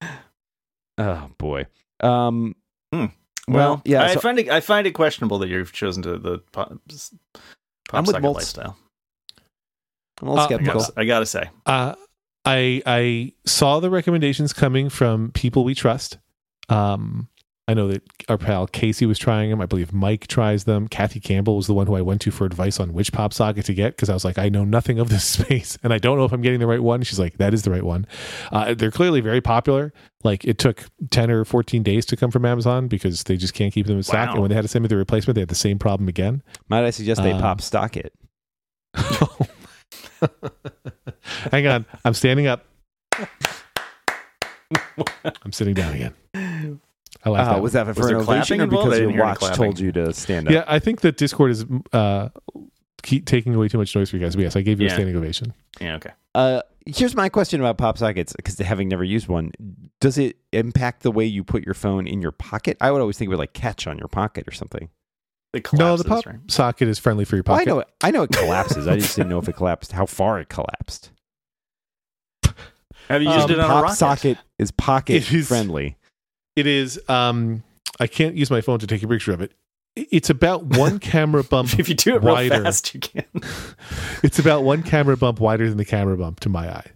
[0.98, 1.66] oh boy.
[2.00, 2.56] Um.
[2.92, 3.06] Hmm.
[3.48, 4.04] Well, yeah.
[4.04, 4.48] I so- find it.
[4.48, 6.78] I find it questionable that you've chosen to the pop, pop
[7.92, 8.34] I'm with socket Moltz.
[8.34, 8.76] lifestyle.
[10.22, 10.80] I'm a little Uh, I skeptical.
[10.80, 11.94] gotta, I gotta say, Uh,
[12.44, 16.18] I I saw the recommendations coming from people we trust.
[16.68, 17.28] Um,
[17.68, 19.60] I know that our pal Casey was trying them.
[19.60, 20.88] I believe Mike tries them.
[20.88, 23.64] Kathy Campbell was the one who I went to for advice on which pop socket
[23.66, 26.18] to get because I was like, I know nothing of this space and I don't
[26.18, 27.02] know if I'm getting the right one.
[27.02, 28.06] She's like, that is the right one.
[28.50, 29.92] Uh, they're clearly very popular.
[30.24, 33.72] Like it took 10 or 14 days to come from Amazon because they just can't
[33.72, 34.28] keep them in stock.
[34.28, 34.32] Wow.
[34.32, 36.42] And when they had to send me the replacement, they had the same problem again.
[36.68, 38.12] Might I suggest they Um, pop stock it?
[41.52, 41.86] Hang on.
[42.04, 42.64] I'm standing up.
[45.44, 46.14] I'm sitting down again.
[47.24, 47.62] I laughed Uh, out.
[47.62, 48.86] was that for Was an clapping or involved?
[48.86, 50.54] I because didn't your watch told you to stand up?
[50.54, 52.28] Yeah, I think that Discord is uh,
[53.02, 54.34] keep taking away too much noise for you guys.
[54.36, 55.52] But yes, I gave you a standing ovation.
[55.80, 56.10] yeah, okay.
[56.34, 59.52] Uh, here's my question about pop sockets because having never used one,
[60.00, 62.76] does it impact the way you put your phone in your pocket?
[62.80, 64.88] I would always think it would like catch on your pocket or something.
[65.52, 66.50] It No, the collapses, pop right?
[66.50, 67.68] socket is friendly for your Well, I pocket.
[67.70, 67.88] know it.
[68.02, 68.86] I know it collapses.
[68.86, 69.92] I just didn't know if it collapsed.
[69.92, 71.10] How far it collapsed.
[73.08, 73.96] Have you Um, used it on a pop rocket?
[73.96, 75.96] socket is pocket It is- friendly.
[76.60, 77.00] It is.
[77.08, 77.62] Um,
[77.98, 79.52] I can't use my phone to take a picture of it.
[79.96, 81.78] It's about one camera bump.
[81.78, 82.62] If you do it real wider.
[82.62, 83.24] fast, you can.
[84.22, 86.86] It's about one camera bump wider than the camera bump to my eye.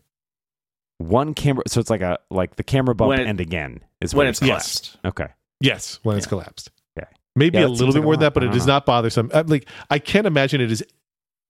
[0.99, 4.27] One camera, so it's like a like the camera bump it- and again is when
[4.27, 4.79] it's you're Yes.
[4.79, 4.99] collapsed.
[5.05, 5.33] okay.
[5.61, 6.71] Yes, when it's collapsed.
[6.99, 7.09] Okay.
[7.35, 8.75] Maybe Yeah, a little bit like more than that, but I it don't does know.
[8.75, 9.31] not bother some.
[9.35, 10.85] I'm like I can't imagine it is.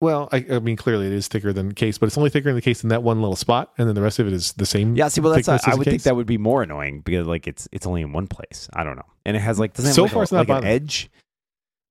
[0.00, 2.54] Well, I, I mean, clearly it is thicker than case, but it's only thicker in
[2.57, 4.66] the case in that one little spot, and then the rest of it is the
[4.66, 4.96] same.
[4.96, 7.26] Yeah, see, well, that's thickness I as would think that would be more annoying because
[7.26, 8.68] like it's it's only in one place.
[8.74, 10.33] I don't know, and it has like doesn't it have So like, far a, it's
[10.33, 11.11] not like an edge.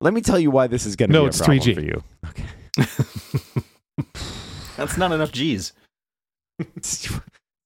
[0.02, 1.74] Let me tell you why this is going to No, be a it's problem 3G.
[1.76, 2.04] for you.
[2.28, 2.46] Okay,
[4.78, 5.72] That's not enough G's.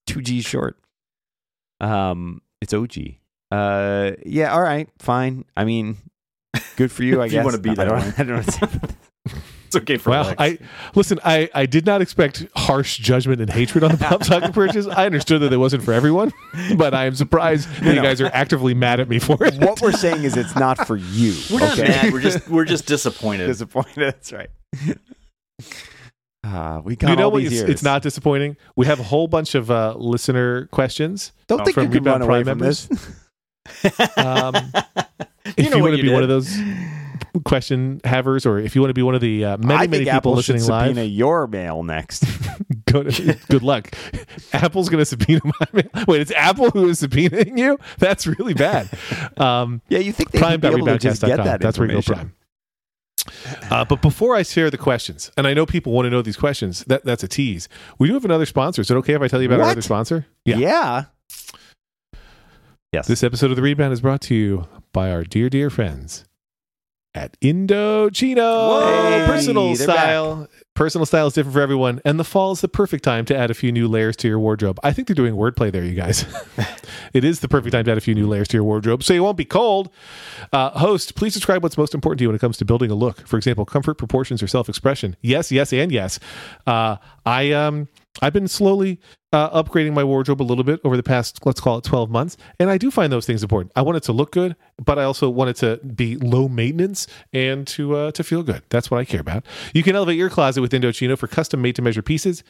[0.05, 0.77] two G's short.
[1.81, 2.95] Um, it's OG.
[3.51, 5.45] Uh, yeah, all right, fine.
[5.55, 5.97] I mean,
[6.75, 7.45] good for you, I If you guess.
[7.45, 7.87] wanna be that?
[7.91, 8.35] I that don't, way.
[8.37, 8.89] I don't know.
[9.67, 10.35] It's okay for Well, Lex.
[10.39, 10.57] I
[10.95, 11.19] listen.
[11.25, 14.87] I I did not expect harsh judgment and hatred on the pop socket purchase.
[14.87, 16.31] I understood that it wasn't for everyone,
[16.77, 18.01] but I am surprised that you no.
[18.01, 19.55] guys are actively mad at me for it.
[19.55, 21.35] what we're saying is it's not for you.
[21.51, 22.13] we're not mad.
[22.13, 23.47] We're just we're just disappointed.
[23.47, 23.97] disappointed.
[23.97, 24.49] That's right.
[26.45, 27.39] Uh, we got you know all what?
[27.39, 28.55] these It's, it's not disappointing.
[28.77, 31.33] We have a whole bunch of uh, listener questions.
[31.47, 32.89] Don't think from you can run Rebound away Prime from this.
[34.15, 34.55] Um,
[35.43, 36.57] if you, know what want to you be one of those
[37.41, 40.05] question havers, or if you want to be one of the uh, many, I many
[40.05, 42.25] people Apple should listening live, subpoena your mail next.
[42.91, 43.93] go to, good luck.
[44.53, 46.05] Apple's going to subpoena my mail.
[46.07, 47.79] Wait, it's Apple who is subpoenaing you?
[47.97, 48.89] That's really bad.
[49.37, 51.95] Um, yeah, you think they would be able to just get that That's where you
[51.95, 52.33] go prime.
[53.69, 56.37] Uh, but before I share the questions, and I know people want to know these
[56.37, 57.69] questions, that, that's a tease.
[57.99, 58.81] We do have another sponsor.
[58.81, 60.25] Is it okay if I tell you about our other sponsor?
[60.45, 61.05] Yeah.
[62.91, 63.07] Yes.
[63.07, 66.25] This episode of The Rebound is brought to you by our dear, dear friends
[67.17, 68.37] at Indochino.
[68.37, 70.47] Whoa, personal style.
[70.75, 73.49] Personal style is different for everyone, and the fall is the perfect time to add
[73.49, 74.79] a few new layers to your wardrobe.
[74.83, 76.23] I think they're doing wordplay there, you guys.
[77.13, 79.13] it is the perfect time to add a few new layers to your wardrobe, so
[79.13, 79.89] you won't be cold.
[80.53, 82.95] Uh, host, please describe what's most important to you when it comes to building a
[82.95, 83.27] look.
[83.27, 85.15] For example, comfort, proportions, or self-expression.
[85.21, 86.19] Yes, yes, and yes.
[86.67, 87.87] Uh, I um,
[88.21, 88.99] I've been slowly
[89.33, 92.37] uh, upgrading my wardrobe a little bit over the past, let's call it 12 months.
[92.59, 93.71] And I do find those things important.
[93.75, 97.07] I want it to look good, but I also want it to be low maintenance
[97.33, 98.63] and to uh, to feel good.
[98.69, 99.45] That's what I care about.
[99.73, 102.43] You can elevate your closet with Indochino for custom made to measure pieces.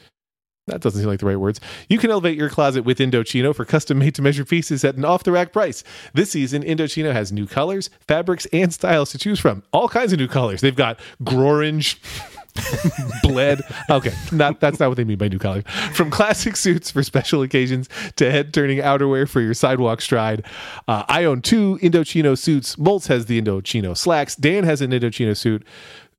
[0.68, 1.60] That doesn't seem like the right words.
[1.88, 5.04] You can elevate your closet with Indochino for custom made to measure pieces at an
[5.04, 5.82] off the rack price.
[6.12, 9.62] This season, Indochino has new colors, fabrics, and styles to choose from.
[9.72, 10.60] All kinds of new colors.
[10.60, 12.00] They've got grorange,
[13.22, 13.60] bled.
[13.90, 15.64] Okay, not that's not what they mean by new colors.
[15.92, 20.44] From classic suits for special occasions to head turning outerwear for your sidewalk stride.
[20.86, 22.76] Uh, I own two Indochino suits.
[22.76, 24.36] Moltz has the Indochino slacks.
[24.36, 25.64] Dan has an Indochino suit.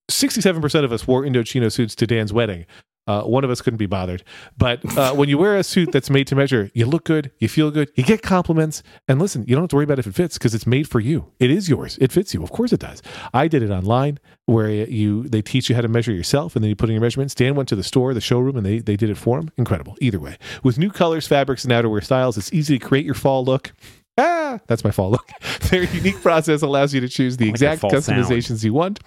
[0.10, 2.66] 67% of us wore Indochino suits to Dan's wedding.
[3.10, 4.24] Uh, one of us couldn't be bothered.
[4.56, 7.50] But uh, when you wear a suit that's made to measure, you look good, you
[7.50, 8.84] feel good, you get compliments.
[9.08, 11.00] And listen, you don't have to worry about if it fits because it's made for
[11.00, 11.32] you.
[11.40, 11.98] It is yours.
[12.00, 12.44] It fits you.
[12.44, 13.02] Of course it does.
[13.34, 16.70] I did it online where you they teach you how to measure yourself and then
[16.70, 17.34] you put in your measurements.
[17.34, 19.50] Dan went to the store, the showroom, and they, they did it for him.
[19.58, 19.98] Incredible.
[20.02, 20.38] Either way.
[20.62, 23.72] With new colors, fabrics, and outerwear styles, it's easy to create your fall look.
[24.20, 25.30] Ah, that's my fall look.
[25.70, 28.04] Their unique process allows you to choose the like exact fall sound.
[28.04, 29.06] customizations you want.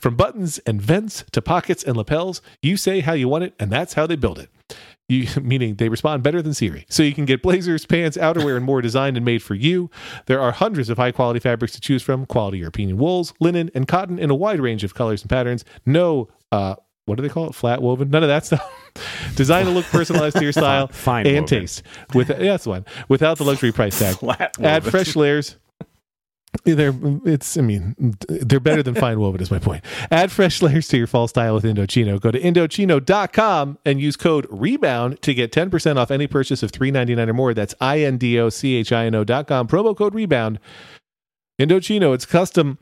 [0.00, 3.70] From buttons and vents to pockets and lapels, you say how you want it, and
[3.70, 4.48] that's how they build it.
[5.08, 6.86] You, meaning they respond better than Siri.
[6.88, 9.90] So you can get blazers, pants, outerwear, and more designed and made for you.
[10.26, 13.86] There are hundreds of high quality fabrics to choose from quality European wools, linen, and
[13.86, 15.64] cotton in a wide range of colors and patterns.
[15.84, 17.54] No, uh, what do they call it?
[17.54, 18.10] Flat woven?
[18.10, 18.62] None of that stuff.
[19.36, 21.46] Designed to look personalized to your style Fine and woven.
[21.46, 21.82] taste.
[22.14, 22.84] With yeah, that's one.
[23.08, 24.16] Without the luxury price tag.
[24.18, 24.90] Flat Add woven.
[24.90, 25.56] fresh layers.
[26.64, 26.94] They're
[27.26, 29.84] it's I mean they're better than fine woven is my point.
[30.10, 32.18] Add fresh layers to your fall style with Indochino.
[32.18, 37.28] Go to Indochino.com and use code REBOUND to get 10% off any purchase of $3.99
[37.28, 37.52] or more.
[37.52, 39.68] That's I-N-D-O-C-H-I-N-O dot com.
[39.68, 40.58] Promo code REBOUND.
[41.60, 42.78] Indochino, it's custom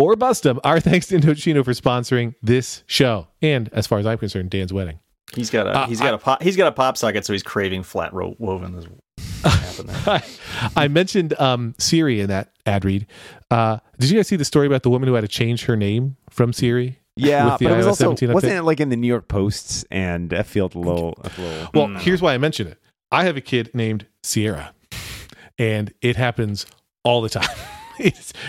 [0.00, 0.58] or bust them.
[0.64, 3.28] Our thanks to Indochino for sponsoring this show.
[3.42, 4.98] And as far as I'm concerned, Dan's wedding.
[5.34, 7.42] He's got a Uh, he's got a pop, he's got a pop socket, so he's
[7.44, 8.74] craving flat ro- woven.
[8.74, 10.02] Is what happened there.
[10.76, 13.06] I, I mentioned um, Siri in that ad read.
[13.50, 15.76] Uh, did you guys see the story about the woman who had to change her
[15.76, 16.98] name from Siri?
[17.16, 19.28] Yeah, with the but it was also 17 wasn't it like in the New York
[19.28, 22.00] Posts and that felt a little, a little Well, Mm.
[22.00, 22.78] here's why I mention it.
[23.12, 24.72] I have a kid named Sierra,
[25.58, 26.64] and it happens
[27.04, 27.48] all the time.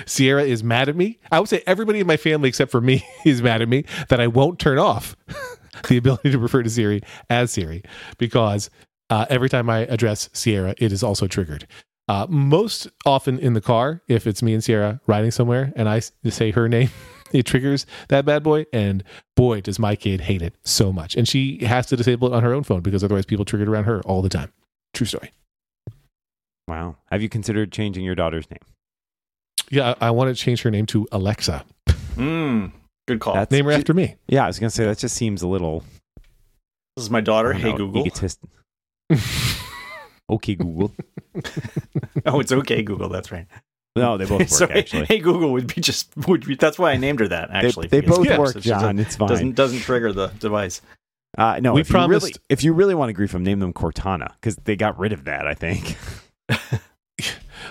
[0.05, 1.19] Sierra is mad at me.
[1.31, 4.19] I would say everybody in my family except for me is mad at me that
[4.19, 5.15] I won't turn off
[5.87, 7.83] the ability to refer to Siri as Siri
[8.17, 8.69] because
[9.09, 11.67] uh, every time I address Sierra, it is also triggered.
[12.07, 15.99] Uh, most often in the car, if it's me and Sierra riding somewhere and I
[15.99, 16.89] say her name,
[17.31, 18.65] it triggers that bad boy.
[18.73, 19.03] And
[19.35, 21.15] boy, does my kid hate it so much.
[21.15, 23.69] And she has to disable it on her own phone because otherwise people trigger it
[23.69, 24.51] around her all the time.
[24.93, 25.31] True story.
[26.67, 26.97] wow.
[27.11, 28.59] Have you considered changing your daughter's name?
[29.71, 31.63] Yeah, I, I want to change her name to Alexa.
[32.15, 32.71] Mm,
[33.07, 33.33] good call.
[33.33, 34.15] That's- Name her after me.
[34.27, 35.83] Yeah, I was gonna say that just seems a little.
[36.97, 37.53] this is my daughter.
[37.53, 38.03] Hey know, Google.
[38.05, 38.39] egotist-
[40.29, 40.93] okay, Google.
[42.25, 43.09] oh, it's okay Google.
[43.09, 43.47] That's right.
[43.95, 45.05] No, they both work So, actually.
[45.05, 46.55] Hey Google would be just would be.
[46.55, 47.49] That's why I named her that.
[47.51, 48.99] Actually, they, because both it work, just John.
[48.99, 49.29] It's fine.
[49.29, 50.81] Doesn't doesn't trigger the device.
[51.37, 53.59] Uh, no, We if you really, promised- if you really want to grief them, name
[53.59, 55.47] them Cortana because they got rid of that.
[55.47, 55.95] I think.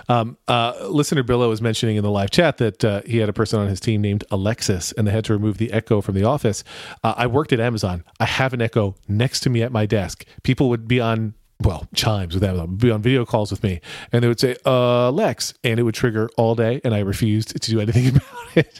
[0.09, 3.33] Um, uh, listener Billow was mentioning in the live chat that uh, he had a
[3.33, 6.23] person on his team named Alexis, and they had to remove the Echo from the
[6.23, 6.63] office.
[7.03, 8.03] Uh, I worked at Amazon.
[8.19, 10.25] I have an Echo next to me at my desk.
[10.43, 11.33] People would be on
[11.63, 15.11] well chimes with Amazon, be on video calls with me, and they would say uh,
[15.11, 18.23] Lex, and it would trigger all day, and I refused to do anything about
[18.55, 18.79] it.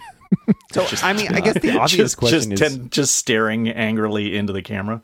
[0.71, 4.35] So I mean, I guess the obvious just, question just, is ten- just staring angrily
[4.37, 5.01] into the camera.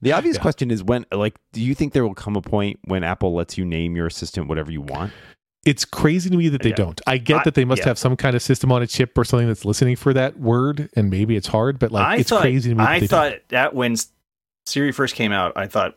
[0.00, 0.42] the obvious Yeah.
[0.42, 3.58] question is when like do you think there will come a point when Apple lets
[3.58, 5.12] you name your assistant whatever you want?
[5.64, 6.74] It's crazy to me that they Yeah.
[6.76, 7.00] don't.
[7.06, 7.88] I get I- that they must yeah.
[7.88, 10.88] have some kind of system on a chip or something that's listening for that word,
[10.96, 12.84] and maybe it's hard, but like I it's thought, crazy to me.
[12.84, 13.48] that I they thought don't.
[13.50, 13.96] that when
[14.66, 15.96] Siri first came out, I thought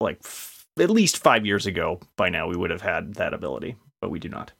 [0.00, 3.76] like f- at least five years ago by now we would have had that ability,
[4.00, 4.52] but we do not.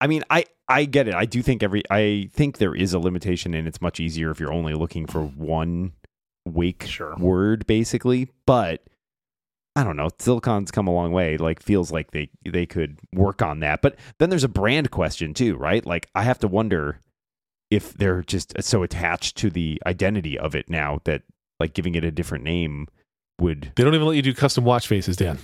[0.00, 1.14] I mean, I I get it.
[1.14, 4.40] I do think every I think there is a limitation, and it's much easier if
[4.40, 5.92] you're only looking for one
[6.46, 7.14] wake Sure.
[7.16, 8.28] word, basically.
[8.46, 8.82] But
[9.76, 10.08] I don't know.
[10.18, 11.36] Silicon's come a long way.
[11.36, 13.82] Like, feels like they they could work on that.
[13.82, 15.84] But then there's a brand question too, right?
[15.84, 17.00] Like, I have to wonder
[17.70, 21.22] if they're just so attached to the identity of it now that
[21.58, 22.86] like giving it a different name
[23.40, 25.38] would They don't even let you do custom watch faces, Dan.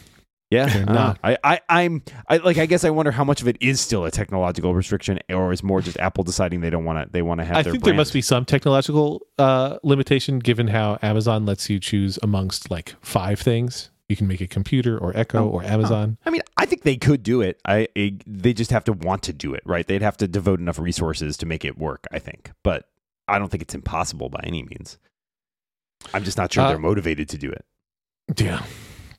[0.50, 1.14] yeah, uh.
[1.24, 2.58] I, I, I'm, I like.
[2.58, 5.62] I guess I wonder how much of it is still a technological restriction, or is
[5.62, 7.12] more just Apple deciding they don't want to.
[7.12, 7.56] They want to have.
[7.56, 11.80] I their think there must be some technological uh, limitation given how Amazon lets you
[11.80, 13.90] choose amongst like five things.
[14.10, 16.18] You can make a computer or Echo Oh, or Amazon.
[16.26, 17.60] I mean, I think they could do it.
[17.64, 19.86] I, I, they just have to want to do it, right?
[19.86, 22.08] They'd have to devote enough resources to make it work.
[22.10, 22.88] I think, but
[23.28, 24.98] I don't think it's impossible by any means.
[26.12, 27.64] I'm just not sure Uh, they're motivated to do it.
[28.36, 28.64] Yeah.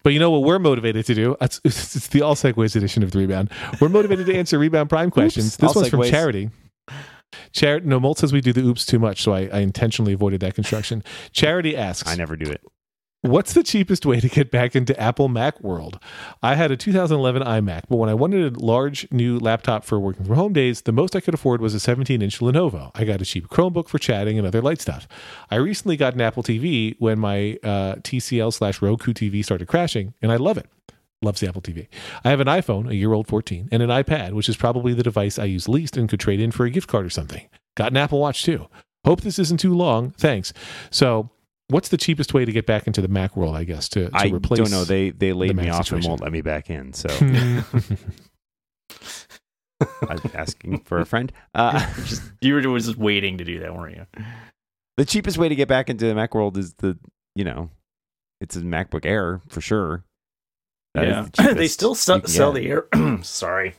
[0.03, 1.37] But you know what we're motivated to do?
[1.39, 3.49] It's, it's the All Segues edition of the Rebound.
[3.79, 5.55] We're motivated to answer Rebound Prime questions.
[5.55, 6.49] this All one's from Charity.
[7.53, 7.87] Charity.
[7.87, 10.53] No, Moltz says we do the oops too much, so I, I intentionally avoided that
[10.55, 11.01] construction.
[11.31, 12.61] Charity asks, I never do it.
[13.23, 15.99] What's the cheapest way to get back into Apple Mac world?
[16.41, 20.25] I had a 2011 iMac, but when I wanted a large new laptop for working
[20.25, 22.89] from home days, the most I could afford was a 17 inch Lenovo.
[22.95, 25.07] I got a cheap Chromebook for chatting and other light stuff.
[25.51, 30.15] I recently got an Apple TV when my uh, TCL slash Roku TV started crashing,
[30.23, 30.65] and I love it.
[31.21, 31.89] Loves the Apple TV.
[32.23, 35.03] I have an iPhone, a year old 14, and an iPad, which is probably the
[35.03, 37.47] device I use least and could trade in for a gift card or something.
[37.75, 38.65] Got an Apple Watch too.
[39.05, 40.09] Hope this isn't too long.
[40.17, 40.53] Thanks.
[40.89, 41.29] So,
[41.71, 43.55] what's the cheapest way to get back into the Mac world?
[43.55, 44.59] I guess to, to I replace.
[44.59, 44.83] don't know.
[44.83, 46.05] They they laid the me Mac off situation.
[46.05, 46.93] and won't let me back in.
[46.93, 47.09] So
[50.07, 51.31] I'm asking for a friend.
[51.55, 54.05] Uh, just you were just waiting to do that, weren't you?
[54.97, 56.97] the cheapest way to get back into the Mac world is the
[57.35, 57.69] you know,
[58.39, 60.03] it's a MacBook Air for sure.
[60.93, 62.85] That is yeah, the they still you sell, sell the air.
[63.21, 63.75] Sorry.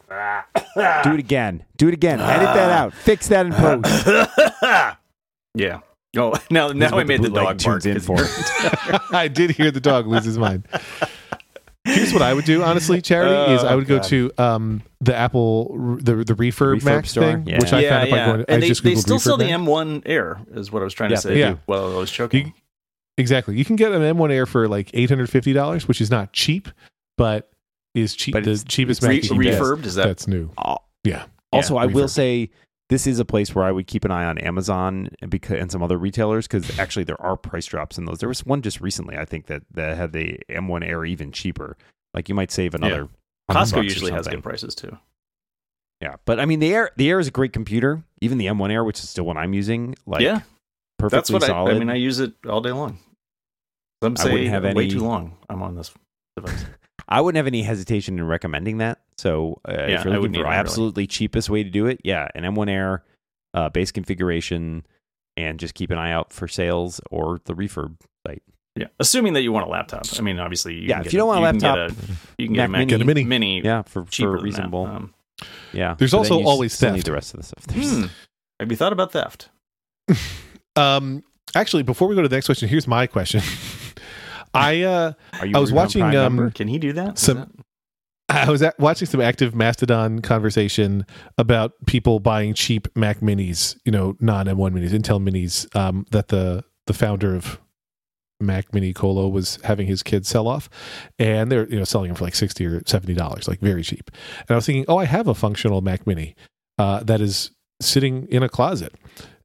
[1.05, 1.64] Do it again.
[1.76, 2.20] Do it again.
[2.20, 2.94] Edit that out.
[2.94, 4.07] Fix that in post.
[5.55, 5.81] yeah.
[6.16, 7.85] Oh, now now I made the dog bark.
[7.87, 8.16] In for.
[9.16, 10.66] I did hear the dog lose his mind.
[11.85, 15.16] Here's what I would do, honestly, Charity, is I Oh, would go to um, the
[15.16, 17.25] Apple the the refurb, Refurb Mac store?
[17.25, 17.59] thing, Yeah.
[17.59, 18.27] which I yeah, found I yeah.
[18.27, 18.35] go.
[18.35, 21.11] in- I and they, they still sell the M1 Air, is what I was trying
[21.11, 21.35] Yeah, to say.
[21.35, 21.59] do.
[21.66, 22.46] Well, I was choking.
[22.48, 22.53] You-
[23.18, 23.59] Exactly.
[23.59, 26.33] You can get an M1 Air for like eight hundred fifty dollars, which is not
[26.33, 26.68] cheap,
[27.18, 27.51] but
[27.94, 28.33] is cheap.
[28.33, 30.07] But the cheapest Mac Re- you can get refurbed is that?
[30.07, 30.51] that's new.
[31.05, 31.25] Yeah.
[31.53, 32.48] Also, I will say
[32.92, 35.72] this is a place where I would keep an eye on Amazon and because and
[35.72, 38.18] some other retailers because actually there are price drops in those.
[38.18, 41.78] There was one just recently, I think that that had the M1 Air even cheaper.
[42.12, 43.09] Like you might save another.
[43.46, 44.98] 100 bucks Costco usually has good prices too.
[46.02, 48.05] Yeah, but I mean the Air the Air is a great computer.
[48.20, 50.42] Even the M1 Air, which is still what I'm using, like yeah,
[50.98, 51.76] perfectly that's what I, solid.
[51.76, 51.88] I mean.
[51.88, 52.98] I use it all day long.
[54.02, 55.38] Some I wouldn't say have way any- too long.
[55.48, 55.94] I'm on this
[56.37, 56.66] device.
[57.09, 59.00] I wouldn't have any hesitation in recommending that.
[59.22, 60.56] So uh, Yeah, if you're looking for either, really.
[60.56, 63.04] absolutely cheapest way to do it, yeah, an M1 Air,
[63.54, 64.85] uh, base configuration,
[65.37, 68.42] and just keep an eye out for sales or the refurb site.
[68.74, 70.02] Yeah, assuming that you want a laptop.
[70.18, 71.78] I mean, obviously, you Yeah, can if get you don't a- want a can get
[71.78, 71.98] laptop,
[72.38, 73.24] you can get a Mac Mac Get a Mini.
[73.24, 74.87] Mini, Yeah, for cheaper for reasonable.
[74.87, 75.14] Um,
[75.72, 76.96] yeah, There's But also you always still theft.
[76.96, 77.64] need the rest of the stuff.
[77.74, 78.06] Hmm.
[78.61, 79.50] Have you thought about theft?
[80.74, 81.22] Um,
[81.54, 83.42] actually, before we go to the next question, here's my question.
[84.54, 86.50] I uh, Are you I was watching, um, member?
[86.50, 87.14] Can he do that?
[87.18, 87.48] Is Some- that-
[88.33, 91.07] I was at, watching some active Mastodon conversation
[91.38, 96.29] about people buying cheap Mac Minis, you know, non M1 Minis, Intel Minis, um, that
[96.29, 97.61] the the founder of
[98.40, 100.68] Mac Mini Colo was having his kids sell off,
[101.18, 104.11] and they're you know selling them for like sixty or seventy dollars, like very cheap.
[104.40, 106.35] And I was thinking, oh, I have a functional Mac Mini
[106.79, 108.95] uh, that is sitting in a closet,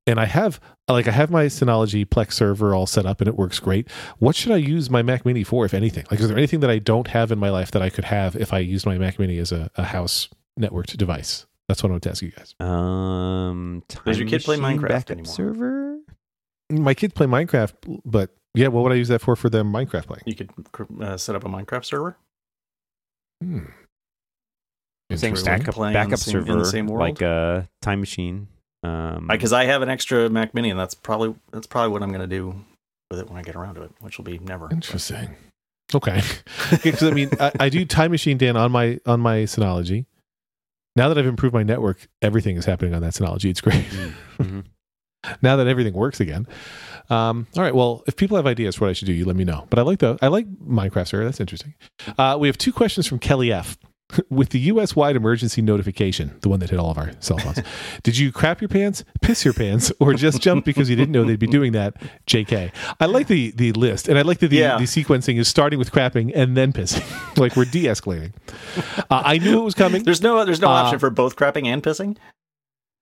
[0.07, 3.35] and I have like I have my Synology Plex server all set up and it
[3.35, 3.91] works great.
[4.19, 6.05] What should I use my Mac Mini for, if anything?
[6.09, 8.35] Like, is there anything that I don't have in my life that I could have
[8.35, 11.45] if I used my Mac Mini as a, a house networked device?
[11.67, 12.55] That's what I want to ask you guys.
[12.61, 15.33] Um, Does your Time kid play Minecraft backup anymore?
[15.33, 15.97] server?
[16.71, 20.07] My kids play Minecraft, but yeah, what would I use that for for them Minecraft
[20.07, 20.23] playing?
[20.25, 20.49] You could
[21.01, 22.17] uh, set up a Minecraft server.
[23.43, 23.59] Hmm.
[25.13, 25.53] Saying Interesting.
[25.59, 26.99] backup Playing in the backup same- in the server, same world?
[27.01, 28.47] like a time machine.
[28.83, 32.09] Um, Because I have an extra Mac Mini, and that's probably that's probably what I'm
[32.09, 32.55] going to do
[33.09, 34.69] with it when I get around to it, which will be never.
[34.71, 35.35] Interesting.
[35.95, 36.21] Okay,
[36.83, 40.05] because I mean, I, I do Time Machine Dan on my on my Synology.
[40.95, 43.49] Now that I've improved my network, everything is happening on that Synology.
[43.49, 43.85] It's great.
[44.37, 44.65] mhm.
[45.41, 46.47] now that everything works again.
[47.09, 47.73] Um, all right.
[47.73, 49.65] Well, if people have ideas for what I should do, you let me know.
[49.69, 51.23] But I like the I like Minecraft server.
[51.23, 51.73] That's interesting.
[52.17, 53.77] Uh, we have two questions from Kelly F.
[54.29, 57.59] With the US wide emergency notification, the one that hit all of our cell phones,
[58.03, 61.25] did you crap your pants, piss your pants, or just jump because you didn't know
[61.25, 61.93] they'd be doing that?
[62.25, 62.71] JK.
[62.99, 64.77] I like the the list, and I like that the, Yeah.
[64.77, 67.03] the sequencing is starting with crapping and then pissing.
[67.37, 68.31] like we're de escalating.
[69.09, 70.03] Uh, I knew it was coming.
[70.03, 72.15] There's no there's no Uh, option for both crapping and pissing.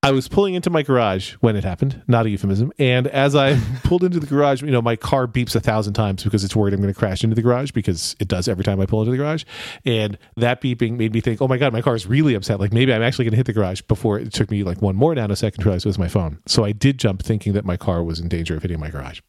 [0.05, 2.71] I was pulling into my garage when it happened, not a euphemism.
[2.77, 6.23] And as I pulled into the garage, you know, my car beeps a thousand times
[6.23, 8.79] because it's worried I'm going to crash into the garage because it does every time
[8.79, 9.45] I pull into the garage.
[9.83, 12.59] And that beeping made me think, oh my God, my car is really upset.
[12.59, 14.95] Like maybe I'm actually going to hit the garage before it took me like one
[14.95, 16.37] more nanosecond to realize it was my phone.
[16.45, 19.21] So I did jump thinking that my car was in danger of hitting my garage.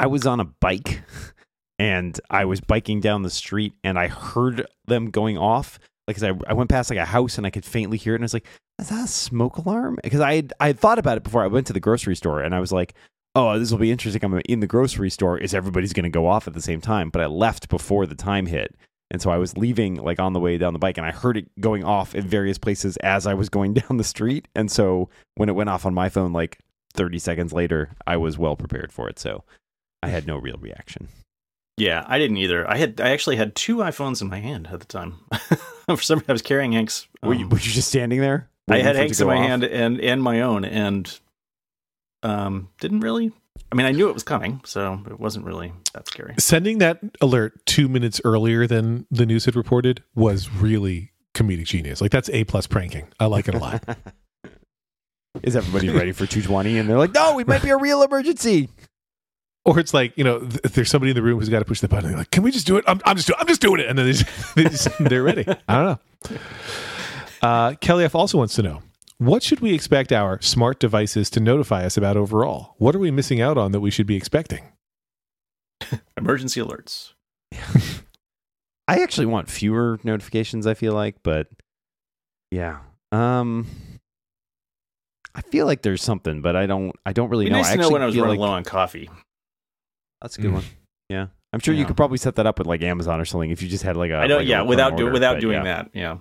[0.00, 1.02] I was on a bike
[1.78, 5.78] and I was biking down the street and I heard them going off.
[6.08, 8.16] Like, I, I went past like a house and I could faintly hear it.
[8.16, 8.46] And I was like,
[8.80, 9.98] is that a smoke alarm?
[10.02, 12.54] Because I I had thought about it before I went to the grocery store and
[12.54, 12.94] I was like,
[13.34, 14.24] oh, this will be interesting.
[14.24, 15.38] I'm in the grocery store.
[15.38, 17.10] Is everybody's going to go off at the same time?
[17.10, 18.74] But I left before the time hit.
[19.10, 21.36] And so I was leaving like on the way down the bike and I heard
[21.36, 24.48] it going off in various places as I was going down the street.
[24.54, 26.58] And so when it went off on my phone, like
[26.94, 29.18] 30 seconds later, I was well prepared for it.
[29.18, 29.44] So
[30.02, 31.08] I had no real reaction.
[31.78, 32.68] Yeah, I didn't either.
[32.68, 35.16] I had I actually had two iPhones in my hand at the time.
[35.88, 37.06] For some reason, I was carrying Hank's.
[37.22, 38.50] were, you, um, were you just standing there?
[38.70, 39.46] I had for Hank's in my off?
[39.46, 41.18] hand and and my own, and
[42.22, 43.32] um, didn't really.
[43.70, 46.34] I mean, I knew it was coming, so it wasn't really that scary.
[46.38, 52.00] Sending that alert two minutes earlier than the news had reported was really comedic genius.
[52.00, 53.08] Like that's A plus pranking.
[53.20, 53.82] I like it a lot.
[55.42, 56.78] Is everybody ready for 220?
[56.78, 58.68] And they're like, no, we might be a real emergency.
[59.68, 61.80] Or it's like you know, th- there's somebody in the room who's got to push
[61.80, 62.08] the button.
[62.08, 62.84] They're like, "Can we just do it?
[62.86, 65.22] I'm, I'm just, do- I'm just doing it," and then they just, they just, they're
[65.22, 65.44] ready.
[65.68, 65.84] I don't
[66.30, 66.38] know.
[67.42, 68.82] Uh, Kelly F also wants to know
[69.18, 72.74] what should we expect our smart devices to notify us about overall.
[72.78, 74.72] What are we missing out on that we should be expecting?
[76.16, 77.12] Emergency alerts.
[78.88, 81.48] I actually want fewer notifications, I feel like, but
[82.50, 82.78] yeah.
[83.12, 83.66] Um
[85.34, 87.58] I feel like there's something, but I don't I don't really It'd know.
[87.58, 89.10] nice I to know actually when I was running like- low on coffee.
[90.22, 90.54] That's a good Mm.
[90.54, 90.64] one.
[91.08, 91.26] Yeah.
[91.52, 93.68] I'm sure you could probably set that up with like Amazon or something if you
[93.68, 95.64] just had like a I know, like yeah, recurring without do, order, without doing yeah.
[95.64, 96.18] that, yeah.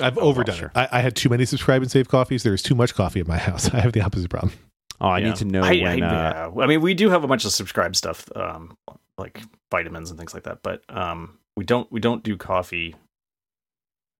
[0.00, 0.72] I've Oh, overdone sure.
[0.74, 0.78] it.
[0.78, 2.42] I, I had too many subscribe and save coffees.
[2.42, 3.72] There is too much coffee at my house.
[3.72, 4.52] I have the opposite problem.
[5.00, 5.26] Oh, I Yeah.
[5.28, 6.62] need to know I, when I, uh, yeah.
[6.64, 8.76] I mean, we do have a bunch of subscribe stuff, um,
[9.16, 9.40] like
[9.70, 12.94] vitamins and things like that, but um, we don't we don't do coffee.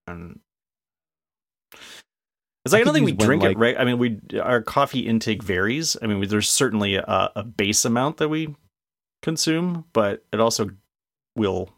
[0.07, 0.39] And
[2.65, 3.59] it's like I, I don't think we use when, drink like- it.
[3.59, 3.77] Right?
[3.79, 5.97] I mean, we our coffee intake varies.
[6.01, 8.55] I mean, we, there's certainly a, a base amount that we
[9.27, 10.71] consume, but it also
[11.35, 11.69] will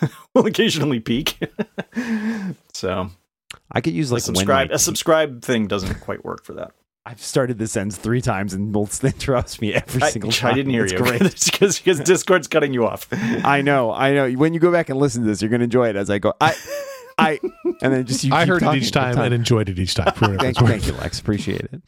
[0.34, 1.36] will occasionally peak.
[2.72, 3.10] so
[3.72, 6.70] I could use like when subscribe a subscribe thing doesn't quite work for that.
[7.04, 10.52] I've started this sentence three times and Moltz interrupts me every I, single time.
[10.52, 10.98] I didn't hear It's you.
[10.98, 11.20] Great.
[11.22, 13.08] It's because because Discord's cutting you off.
[13.12, 14.30] I know, I know.
[14.30, 16.18] When you go back and listen to this, you're going to enjoy it as I
[16.18, 16.34] go.
[16.40, 16.54] I,
[17.18, 17.40] I,
[17.82, 18.32] and then just you.
[18.32, 20.12] I heard it each all the time and enjoyed it each time.
[20.14, 21.18] for whatever thank it's you, thank you, Lex.
[21.18, 21.82] Appreciate it.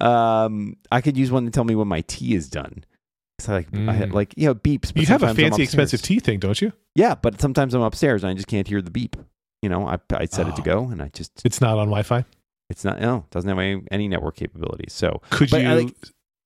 [0.00, 2.84] Um, I could use one to tell me when my tea is done.
[3.40, 4.14] So like, I had, Mm.
[4.14, 4.92] like you know, beeps.
[4.94, 6.72] You have a fancy, expensive tea thing, don't you?
[6.94, 9.16] Yeah, but sometimes I'm upstairs and I just can't hear the beep.
[9.62, 10.64] You know, I I set it to Oh.
[10.64, 12.24] go and I just It's not on Wi-Fi.
[12.70, 14.92] it's not no it doesn't have any, any network capabilities.
[14.92, 15.94] So Could you I like-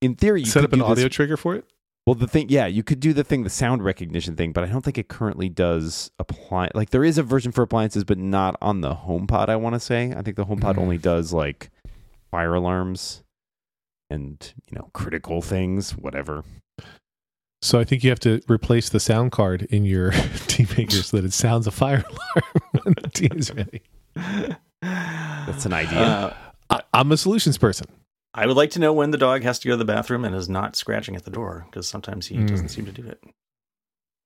[0.00, 1.64] in theory, you set up an do this- audio trigger for it?
[2.06, 4.66] Well, the thing, yeah, you could do the thing, the sound recognition thing, but I
[4.66, 6.68] don't think it currently does apply.
[6.74, 9.48] Like there is a version for appliances, but not on the HomePod.
[9.48, 10.12] I want to say.
[10.14, 10.78] I think the HomePod Mhm.
[10.78, 11.70] only does like
[12.30, 13.22] fire alarms
[14.10, 16.44] and you know critical things, whatever.
[17.64, 20.10] So I think you have to replace the sound card in your
[20.48, 22.52] tea maker so that it sounds a fire alarm
[22.82, 23.80] when the tea is ready.
[24.82, 25.98] That's an idea.
[25.98, 26.36] Uh,
[26.68, 27.86] I, I'm a solutions person.
[28.34, 30.34] I would like to know when the dog has to go to the bathroom and
[30.34, 32.48] is not scratching at the door because sometimes he Mm.
[32.48, 33.22] doesn't seem to do it.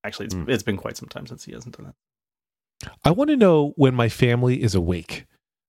[0.03, 0.49] Actually, it's, Mm.
[0.49, 1.95] it's been quite some time since he hasn't done
[2.81, 2.93] that.
[3.05, 5.27] I want to know when my family is awake.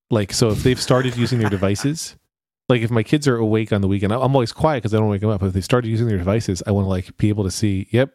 [0.09, 2.15] Like, so if they've started using their devices,
[2.70, 4.97] like if my kids are awake on the weekend, I- I'm always quiet because I
[4.99, 5.39] don't wake them up.
[5.41, 7.88] But if they started using their devices, I want to like be able to see,
[7.91, 8.13] yep,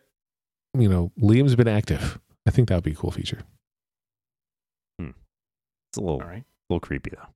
[0.79, 2.19] you know, Liam's been active.
[2.47, 3.43] I think that would be a cool feature.
[5.01, 5.11] Hmm.
[5.91, 6.45] it's a little, All right.
[6.71, 7.27] little creepy though.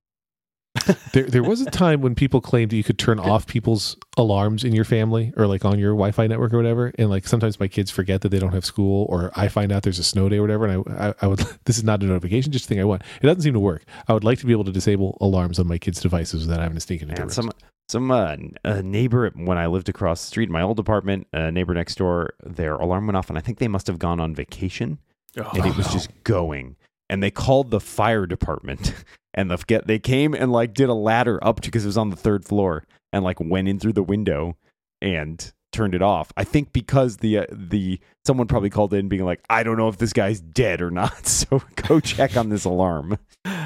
[1.11, 4.63] There, there was a time when people claimed that you could turn off people's alarms
[4.63, 6.91] in your family or like on your Wi-Fi network or whatever.
[6.99, 9.81] And like sometimes my kids forget that they don't have school, or I find out
[9.81, 10.67] there's a snow day or whatever.
[10.67, 13.01] And I, I, I would, this is not a notification, just a thing I want.
[13.21, 13.85] It doesn't seem to work.
[14.07, 16.75] I would like to be able to disable alarms on my kids' devices without having
[16.75, 17.33] to sneak into rooms.
[17.33, 17.51] some
[17.89, 18.35] some uh,
[18.83, 22.33] neighbor when I lived across the street, in my old apartment, a neighbor next door,
[22.43, 24.99] their alarm went off, and I think they must have gone on vacation.
[25.37, 25.93] Oh, and it was no.
[25.93, 26.75] just going.
[27.09, 28.93] And they called the fire department,
[29.33, 31.97] and the get they came and like did a ladder up to because it was
[31.97, 34.57] on the third floor, and like went in through the window,
[35.01, 36.31] and turned it off.
[36.35, 39.89] I think because the uh, the someone probably called in being like, I don't know
[39.89, 43.17] if this guy's dead or not, so go check on this alarm.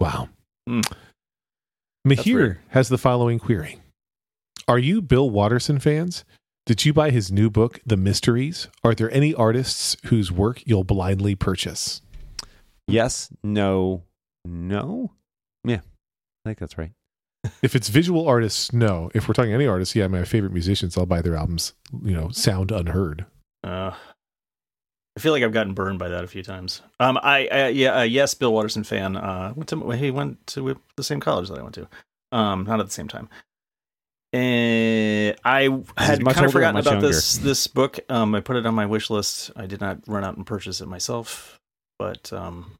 [0.00, 0.30] Wow.
[0.66, 0.80] Hmm.
[2.08, 3.78] Mahir has the following query
[4.66, 6.24] Are you Bill Watterson fans?
[6.64, 8.68] Did you buy his new book, The Mysteries?
[8.82, 12.00] Are there any artists whose work you'll blindly purchase?
[12.86, 14.04] Yes, no,
[14.44, 15.12] no.
[15.64, 15.80] Yeah,
[16.44, 16.92] I think that's right.
[17.62, 19.10] If it's visual artists, no.
[19.14, 21.72] If we're talking any artists, yeah, my favorite musicians, I'll buy their albums,
[22.02, 23.24] you know, sound unheard.
[23.64, 23.92] Uh,
[25.16, 26.82] I feel like I've gotten burned by that a few times.
[26.98, 29.16] Um, I, I yeah, uh, yes, Bill Watterson fan.
[29.16, 31.88] Uh, went to he went to the same college that I went to.
[32.32, 33.28] Um, not at the same time.
[34.32, 35.62] And I
[35.96, 37.08] had kind of forgotten about younger?
[37.08, 37.98] this this book.
[38.08, 39.50] Um, I put it on my wish list.
[39.56, 41.58] I did not run out and purchase it myself,
[41.98, 42.72] but um,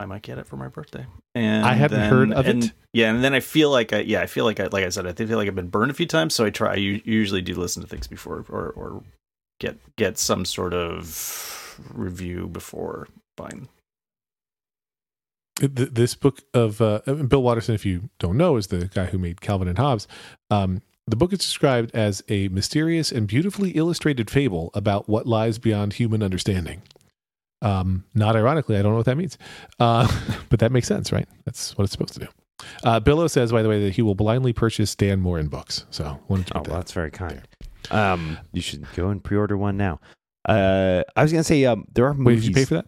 [0.00, 1.06] I might get it for my birthday.
[1.34, 2.72] And I haven't then- heard of and- it.
[2.92, 5.06] Yeah, and then I feel like I yeah I feel like I like I said
[5.06, 6.34] I feel like I've been burned a few times.
[6.34, 6.72] So I try.
[6.72, 9.02] I usually do listen to things before or or
[9.60, 13.68] get get some sort of review before buying.
[15.60, 19.40] This book of uh, Bill Watterson, if you don't know, is the guy who made
[19.40, 20.08] Calvin and Hobbes.
[20.50, 25.58] Um, the book is described as a mysterious and beautifully illustrated fable about what lies
[25.58, 26.82] beyond human understanding.
[27.64, 29.38] Um, not ironically, I don't know what that means,
[29.80, 30.06] uh,
[30.50, 31.28] but that makes sense, right?
[31.44, 32.28] That's what it's supposed to do.
[32.84, 35.86] Uh, Billo says, by the way, that he will blindly purchase Dan Moren books.
[35.90, 37.42] So, wanted to Oh, put well, that's very kind.
[37.90, 40.00] Um, you should go and pre-order one now.
[40.48, 42.42] Uh, I was gonna say, um, there are Wait, movies.
[42.44, 42.86] did you pay for that?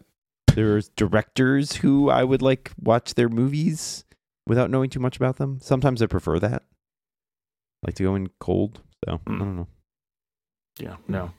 [0.55, 4.05] There's directors who I would like watch their movies
[4.47, 5.59] without knowing too much about them.
[5.61, 6.63] Sometimes I prefer that.
[7.83, 8.81] like to go in cold.
[9.05, 9.39] So I Mm.
[9.39, 9.67] don't know.
[10.79, 11.31] Yeah, no.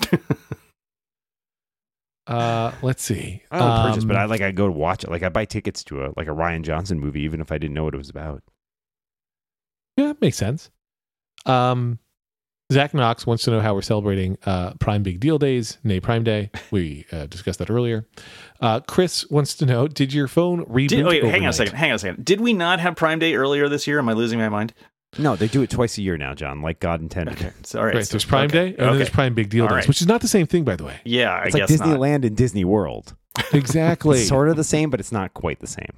[2.28, 3.42] Uh, let's see.
[3.50, 5.10] I don't purchase, but Um, I like I go to watch it.
[5.10, 7.74] Like I buy tickets to a like a Rian Johnson movie, even if I didn't
[7.74, 8.42] know what it was about.
[9.96, 10.70] Yeah, makes sense.
[11.46, 11.98] Um,
[12.70, 16.22] Zach Knox wants to know how we're celebrating uh, Prime Big Deal Days, nay Prime
[16.22, 16.50] Day.
[16.70, 18.06] We uh, discussed that earlier.
[18.60, 20.88] Uh, Chris wants to know: Did your phone reboot?
[20.88, 21.76] Did, wait, hang on a second.
[21.76, 22.24] Hang on a second.
[22.26, 23.98] Did we not have Prime Day earlier this year?
[23.98, 24.74] Am I losing my mind?
[25.18, 27.34] No, they do it twice a year now, John, like God intended.
[27.36, 27.96] Okay, so, all right.
[27.96, 29.14] Right, so- there's Prime okay, Day, and then there's okay.
[29.14, 29.88] Prime Big Deal All Days, right.
[29.88, 31.00] which is not the same thing, by the way.
[31.04, 31.88] Yeah, I It's like guess not.
[31.88, 33.14] Disneyland and Disney World.
[33.52, 34.20] Exactly.
[34.20, 35.92] It's sort of the same, but it's not quite the same.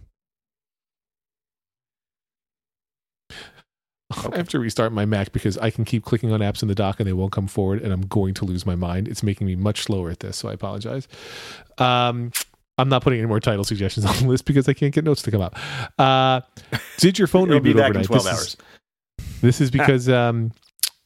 [4.32, 6.74] I have to restart my Mac because I can keep clicking on apps in the
[6.74, 9.06] dock and they won't come forward, and I'm going to lose my mind.
[9.08, 11.06] It's making me much slower at this, so I apologize.
[11.78, 12.32] Um,
[12.76, 15.22] I'm not putting any more title suggestions on the list because I can't get notes
[15.22, 15.56] to come up.
[15.98, 16.40] Uh,
[16.98, 18.04] did your phone It'll reboot be back overnight?
[18.04, 18.56] in 12 This is- hours.
[19.40, 20.52] This is because um,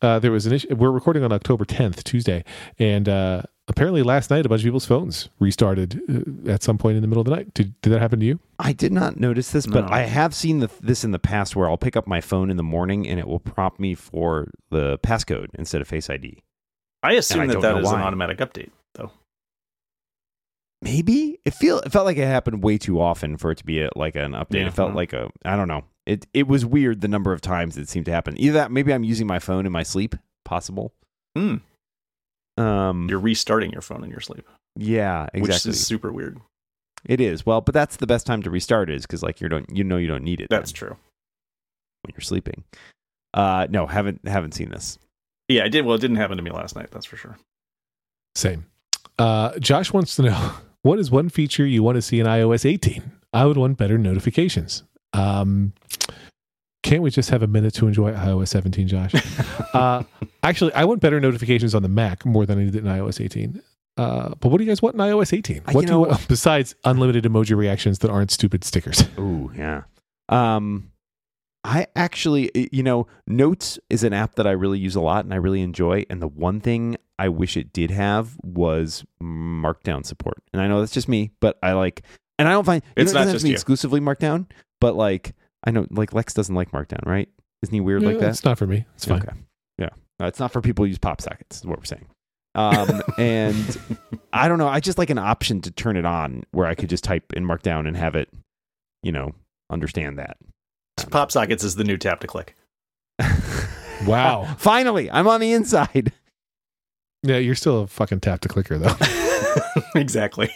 [0.02, 0.74] uh, there was an issue.
[0.74, 2.44] We're recording on October 10th, Tuesday,
[2.78, 6.00] and uh, apparently last night a bunch of people's phones restarted
[6.46, 7.54] uh, at some point in the middle of the night.
[7.54, 8.40] Did, did that happen to you?
[8.58, 9.92] I did not notice this, but No.
[9.92, 12.56] I have seen the, this in the past where I'll pick up my phone in
[12.56, 16.42] the morning and it will prompt me for the passcode instead of Face ID.
[17.02, 19.10] I assume I that don't that know an automatic update, though.
[20.80, 23.82] Maybe it feel it felt like it happened way too often for it to be
[23.82, 24.60] a, like an update.
[24.60, 24.66] Yeah.
[24.66, 25.84] It felt like a I don't know.
[26.06, 28.38] It it was weird the number of times it seemed to happen.
[28.38, 30.92] Either that maybe I'm using my phone in my sleep, possible.
[31.36, 31.56] Hmm.
[32.56, 34.46] Um, You're restarting your phone in your sleep,
[34.76, 35.70] yeah, which exactly.
[35.70, 36.38] is super weird.
[37.04, 39.68] It is well, but that's the best time to restart is because like you don't
[39.74, 40.48] you know you don't need it.
[40.50, 40.96] That's then true.
[42.02, 42.64] when you're sleeping.
[43.32, 44.98] Uh, no, haven't haven't seen this.
[45.48, 45.84] Yeah, I did.
[45.84, 46.90] Well, it didn't happen to me last night.
[46.90, 47.36] That's for sure.
[48.34, 48.66] Same.
[49.18, 50.52] Uh, Josh wants to know
[50.82, 53.12] what is one feature you want to see in iOS 18?
[53.32, 54.84] I would want better notifications.
[55.12, 55.72] Um,
[56.84, 59.14] can't we just have a minute to enjoy iOS 17, Josh?
[59.74, 60.04] uh,
[60.42, 63.60] actually, I want better notifications on the Mac more than I did in iOS 18.
[63.96, 65.62] Uh, but what do you guys want in iOS 18?
[65.72, 69.02] What you do you want besides unlimited emoji reactions that aren't stupid stickers?
[69.18, 69.82] Ooh, yeah.
[70.28, 70.90] Um,
[71.64, 75.32] I actually, you know, Notes is an app that I really use a lot and
[75.32, 76.04] I really enjoy.
[76.10, 80.42] And the one thing I wish it did have was Markdown support.
[80.52, 82.02] And I know that's just me, but I like,
[82.38, 83.54] and I don't find you It's know, it not doesn't have just to be you.
[83.54, 84.46] exclusively Markdown,
[84.80, 87.28] but like I know, like Lex doesn't like Markdown, right?
[87.62, 88.30] Isn't he weird like that?
[88.30, 88.84] It's not for me.
[88.94, 89.22] It's fine.
[89.22, 89.32] Okay.
[89.78, 89.88] Yeah.
[90.20, 92.06] Uh, it's not for people who use pop sockets, is what we're saying.
[92.54, 93.78] Um, and
[94.32, 94.68] I don't know.
[94.68, 97.44] I just like an option to turn it on where I could just type in
[97.46, 98.28] Markdown and have it,
[99.02, 99.32] you know,
[99.70, 100.36] understand that.
[101.10, 102.54] Pop sockets is the new tap to click.
[104.06, 104.54] Wow.
[104.58, 106.12] Finally, I'm on the inside.
[107.22, 108.94] Yeah, you're still a fucking tap to clicker, though.
[109.94, 110.50] exactly.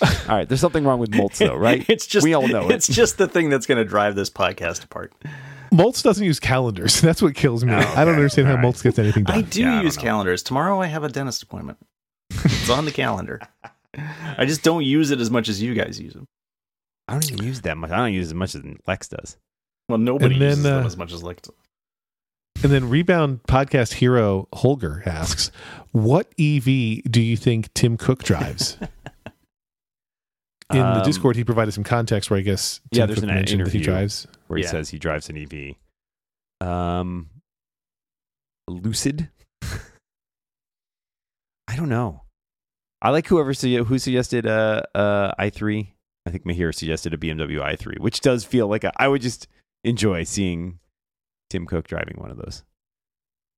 [0.28, 1.84] All right, there's something wrong with Moltz, though, right?
[1.88, 2.72] It's just We all know it.
[2.74, 5.12] It's just the thing that's going to drive this podcast apart.
[5.72, 7.00] Moltz doesn't use calendars.
[7.02, 7.72] That's what kills me.
[7.72, 8.16] Oh, I don't okay.
[8.16, 8.66] understand how All right.
[8.66, 9.50] Moltz gets anything I done.
[9.50, 10.42] do Yeah, I use don't calendars.
[10.42, 11.78] Tomorrow I have a dentist appointment.
[12.30, 13.40] It's on the calendar.
[14.38, 16.26] I just don't use it as much as you guys use them.
[17.08, 17.90] I don't even use that much.
[17.90, 19.36] I don't use as much as Lex does.
[19.88, 21.42] Well, nobody And then, uses them uh, as much as like.
[22.62, 25.50] And then Rebound Podcast Hero Holger asks,
[25.92, 28.78] "What EV do you think Tim Cook drives?"
[30.72, 33.28] In the Um, Discord, he provided some context where I guess Tim Yeah, there's Cook
[33.28, 34.26] an mentioned that he drives.
[34.46, 34.70] where he Yeah.
[34.70, 35.76] says he drives an EV.
[36.66, 37.28] Um,
[38.68, 39.30] Lucid.
[41.68, 42.22] I don't know.
[43.02, 45.88] I like whoever su- who suggested uh uh i3.
[46.26, 49.46] I think Mahir suggested a BMW i3, which does feel like a, I would just
[49.82, 50.78] enjoy seeing
[51.50, 52.64] Tim Cook driving one of those.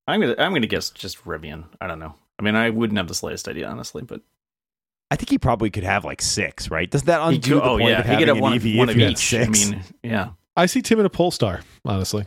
[0.08, 1.64] I'm gonna I'm gonna guess just Rivian.
[1.80, 2.16] I don't know.
[2.38, 4.22] I mean, I wouldn't have the slightest idea, honestly, but
[5.10, 6.90] I think he probably could have like six, right?
[6.90, 8.52] Does that undo could, the oh point yeah, of he having could have an one,
[8.54, 9.18] EV one if of you had each.
[9.18, 9.66] six?
[9.68, 10.28] I mean, yeah.
[10.56, 12.24] I see Tim in a Polestar, honestly.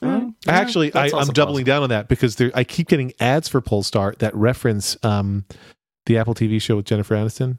[0.00, 3.12] Well, Actually, I, that's I'm also doubling down on that because there, I keep getting
[3.20, 5.44] ads for Polestar that reference um,
[6.06, 7.58] the Apple TV show with Jennifer Aniston.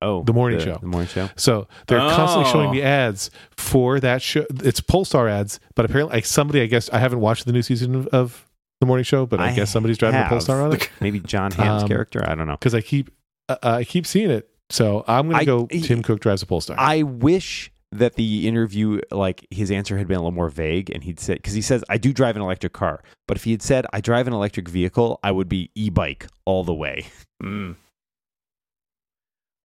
[0.00, 0.78] oh, The morning show.
[0.80, 1.28] The morning show.
[1.36, 2.72] So they're constantly showing Oh.
[2.72, 4.46] me ads for that show.
[4.62, 7.94] It's Polestar ads, but apparently, like somebody, I guess, I haven't watched the new season
[7.96, 8.46] of, of
[8.80, 10.28] the morning show, but I, I guess somebody's driving a have.
[10.28, 12.22] Polestar on it Maybe Jon Hamm's Um, character.
[12.24, 12.52] I don't know.
[12.52, 13.10] because I keep
[13.48, 14.48] uh, I keep seeing it.
[14.70, 15.66] So I'm gonna go.
[15.70, 16.76] he- Tim Cook drives a Polestar.
[16.78, 21.02] I wish that the interview, like his answer had been a little more vague, and
[21.02, 23.62] he'd said because he says I do drive an electric car, but if he had
[23.62, 27.06] said I drive an electric vehicle, I would be e-bike all the way.
[27.42, 27.76] Mm.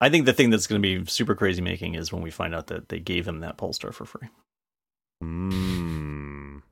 [0.00, 2.54] I think the thing that's going to be super crazy making is when we find
[2.54, 4.28] out that they gave him that Polestar for free.
[5.22, 6.62] Mm.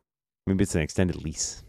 [0.47, 1.63] Maybe it's an extended lease.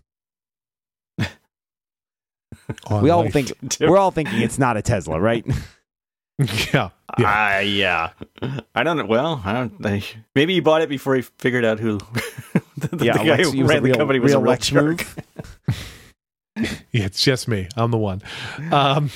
[2.87, 3.33] On we all life.
[3.33, 5.45] think we're all thinking it's not a Tesla, right?
[6.39, 6.89] yeah, yeah.
[7.19, 8.09] Ah, yeah.
[8.73, 9.05] I don't know.
[9.05, 9.85] Well, I don't.
[9.85, 10.03] I,
[10.35, 11.97] maybe he bought it before he figured out who
[12.77, 14.43] the, the yeah, guy Lex- who he was ran the real, company was real a
[14.43, 15.05] real jerk.
[16.91, 17.67] Yeah, it's just me.
[17.75, 18.21] I'm the one.
[18.59, 19.09] Um, man, man.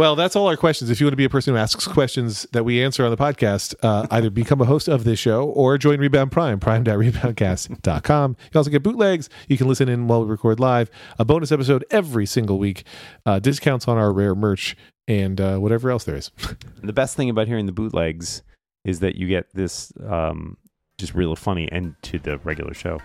[0.00, 0.88] Well, that's all our questions.
[0.88, 3.18] If you want to be a person who asks questions that we answer on the
[3.18, 8.36] podcast, uh, either become a host of this show or join Rebound Prime, prime.reboundcast.com.
[8.50, 9.28] You also get bootlegs.
[9.46, 12.84] You can listen in while we record live, a bonus episode every single week,
[13.26, 14.74] uh, discounts on our rare merch,
[15.06, 16.30] and uh, whatever else there is.
[16.82, 18.40] The best thing about hearing the bootlegs
[18.86, 20.56] is that you get this um,
[20.96, 23.00] just real funny end to the regular show.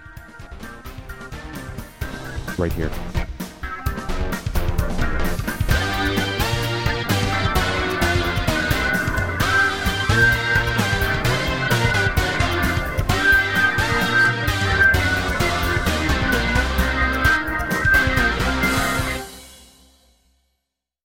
[2.58, 2.90] Right here.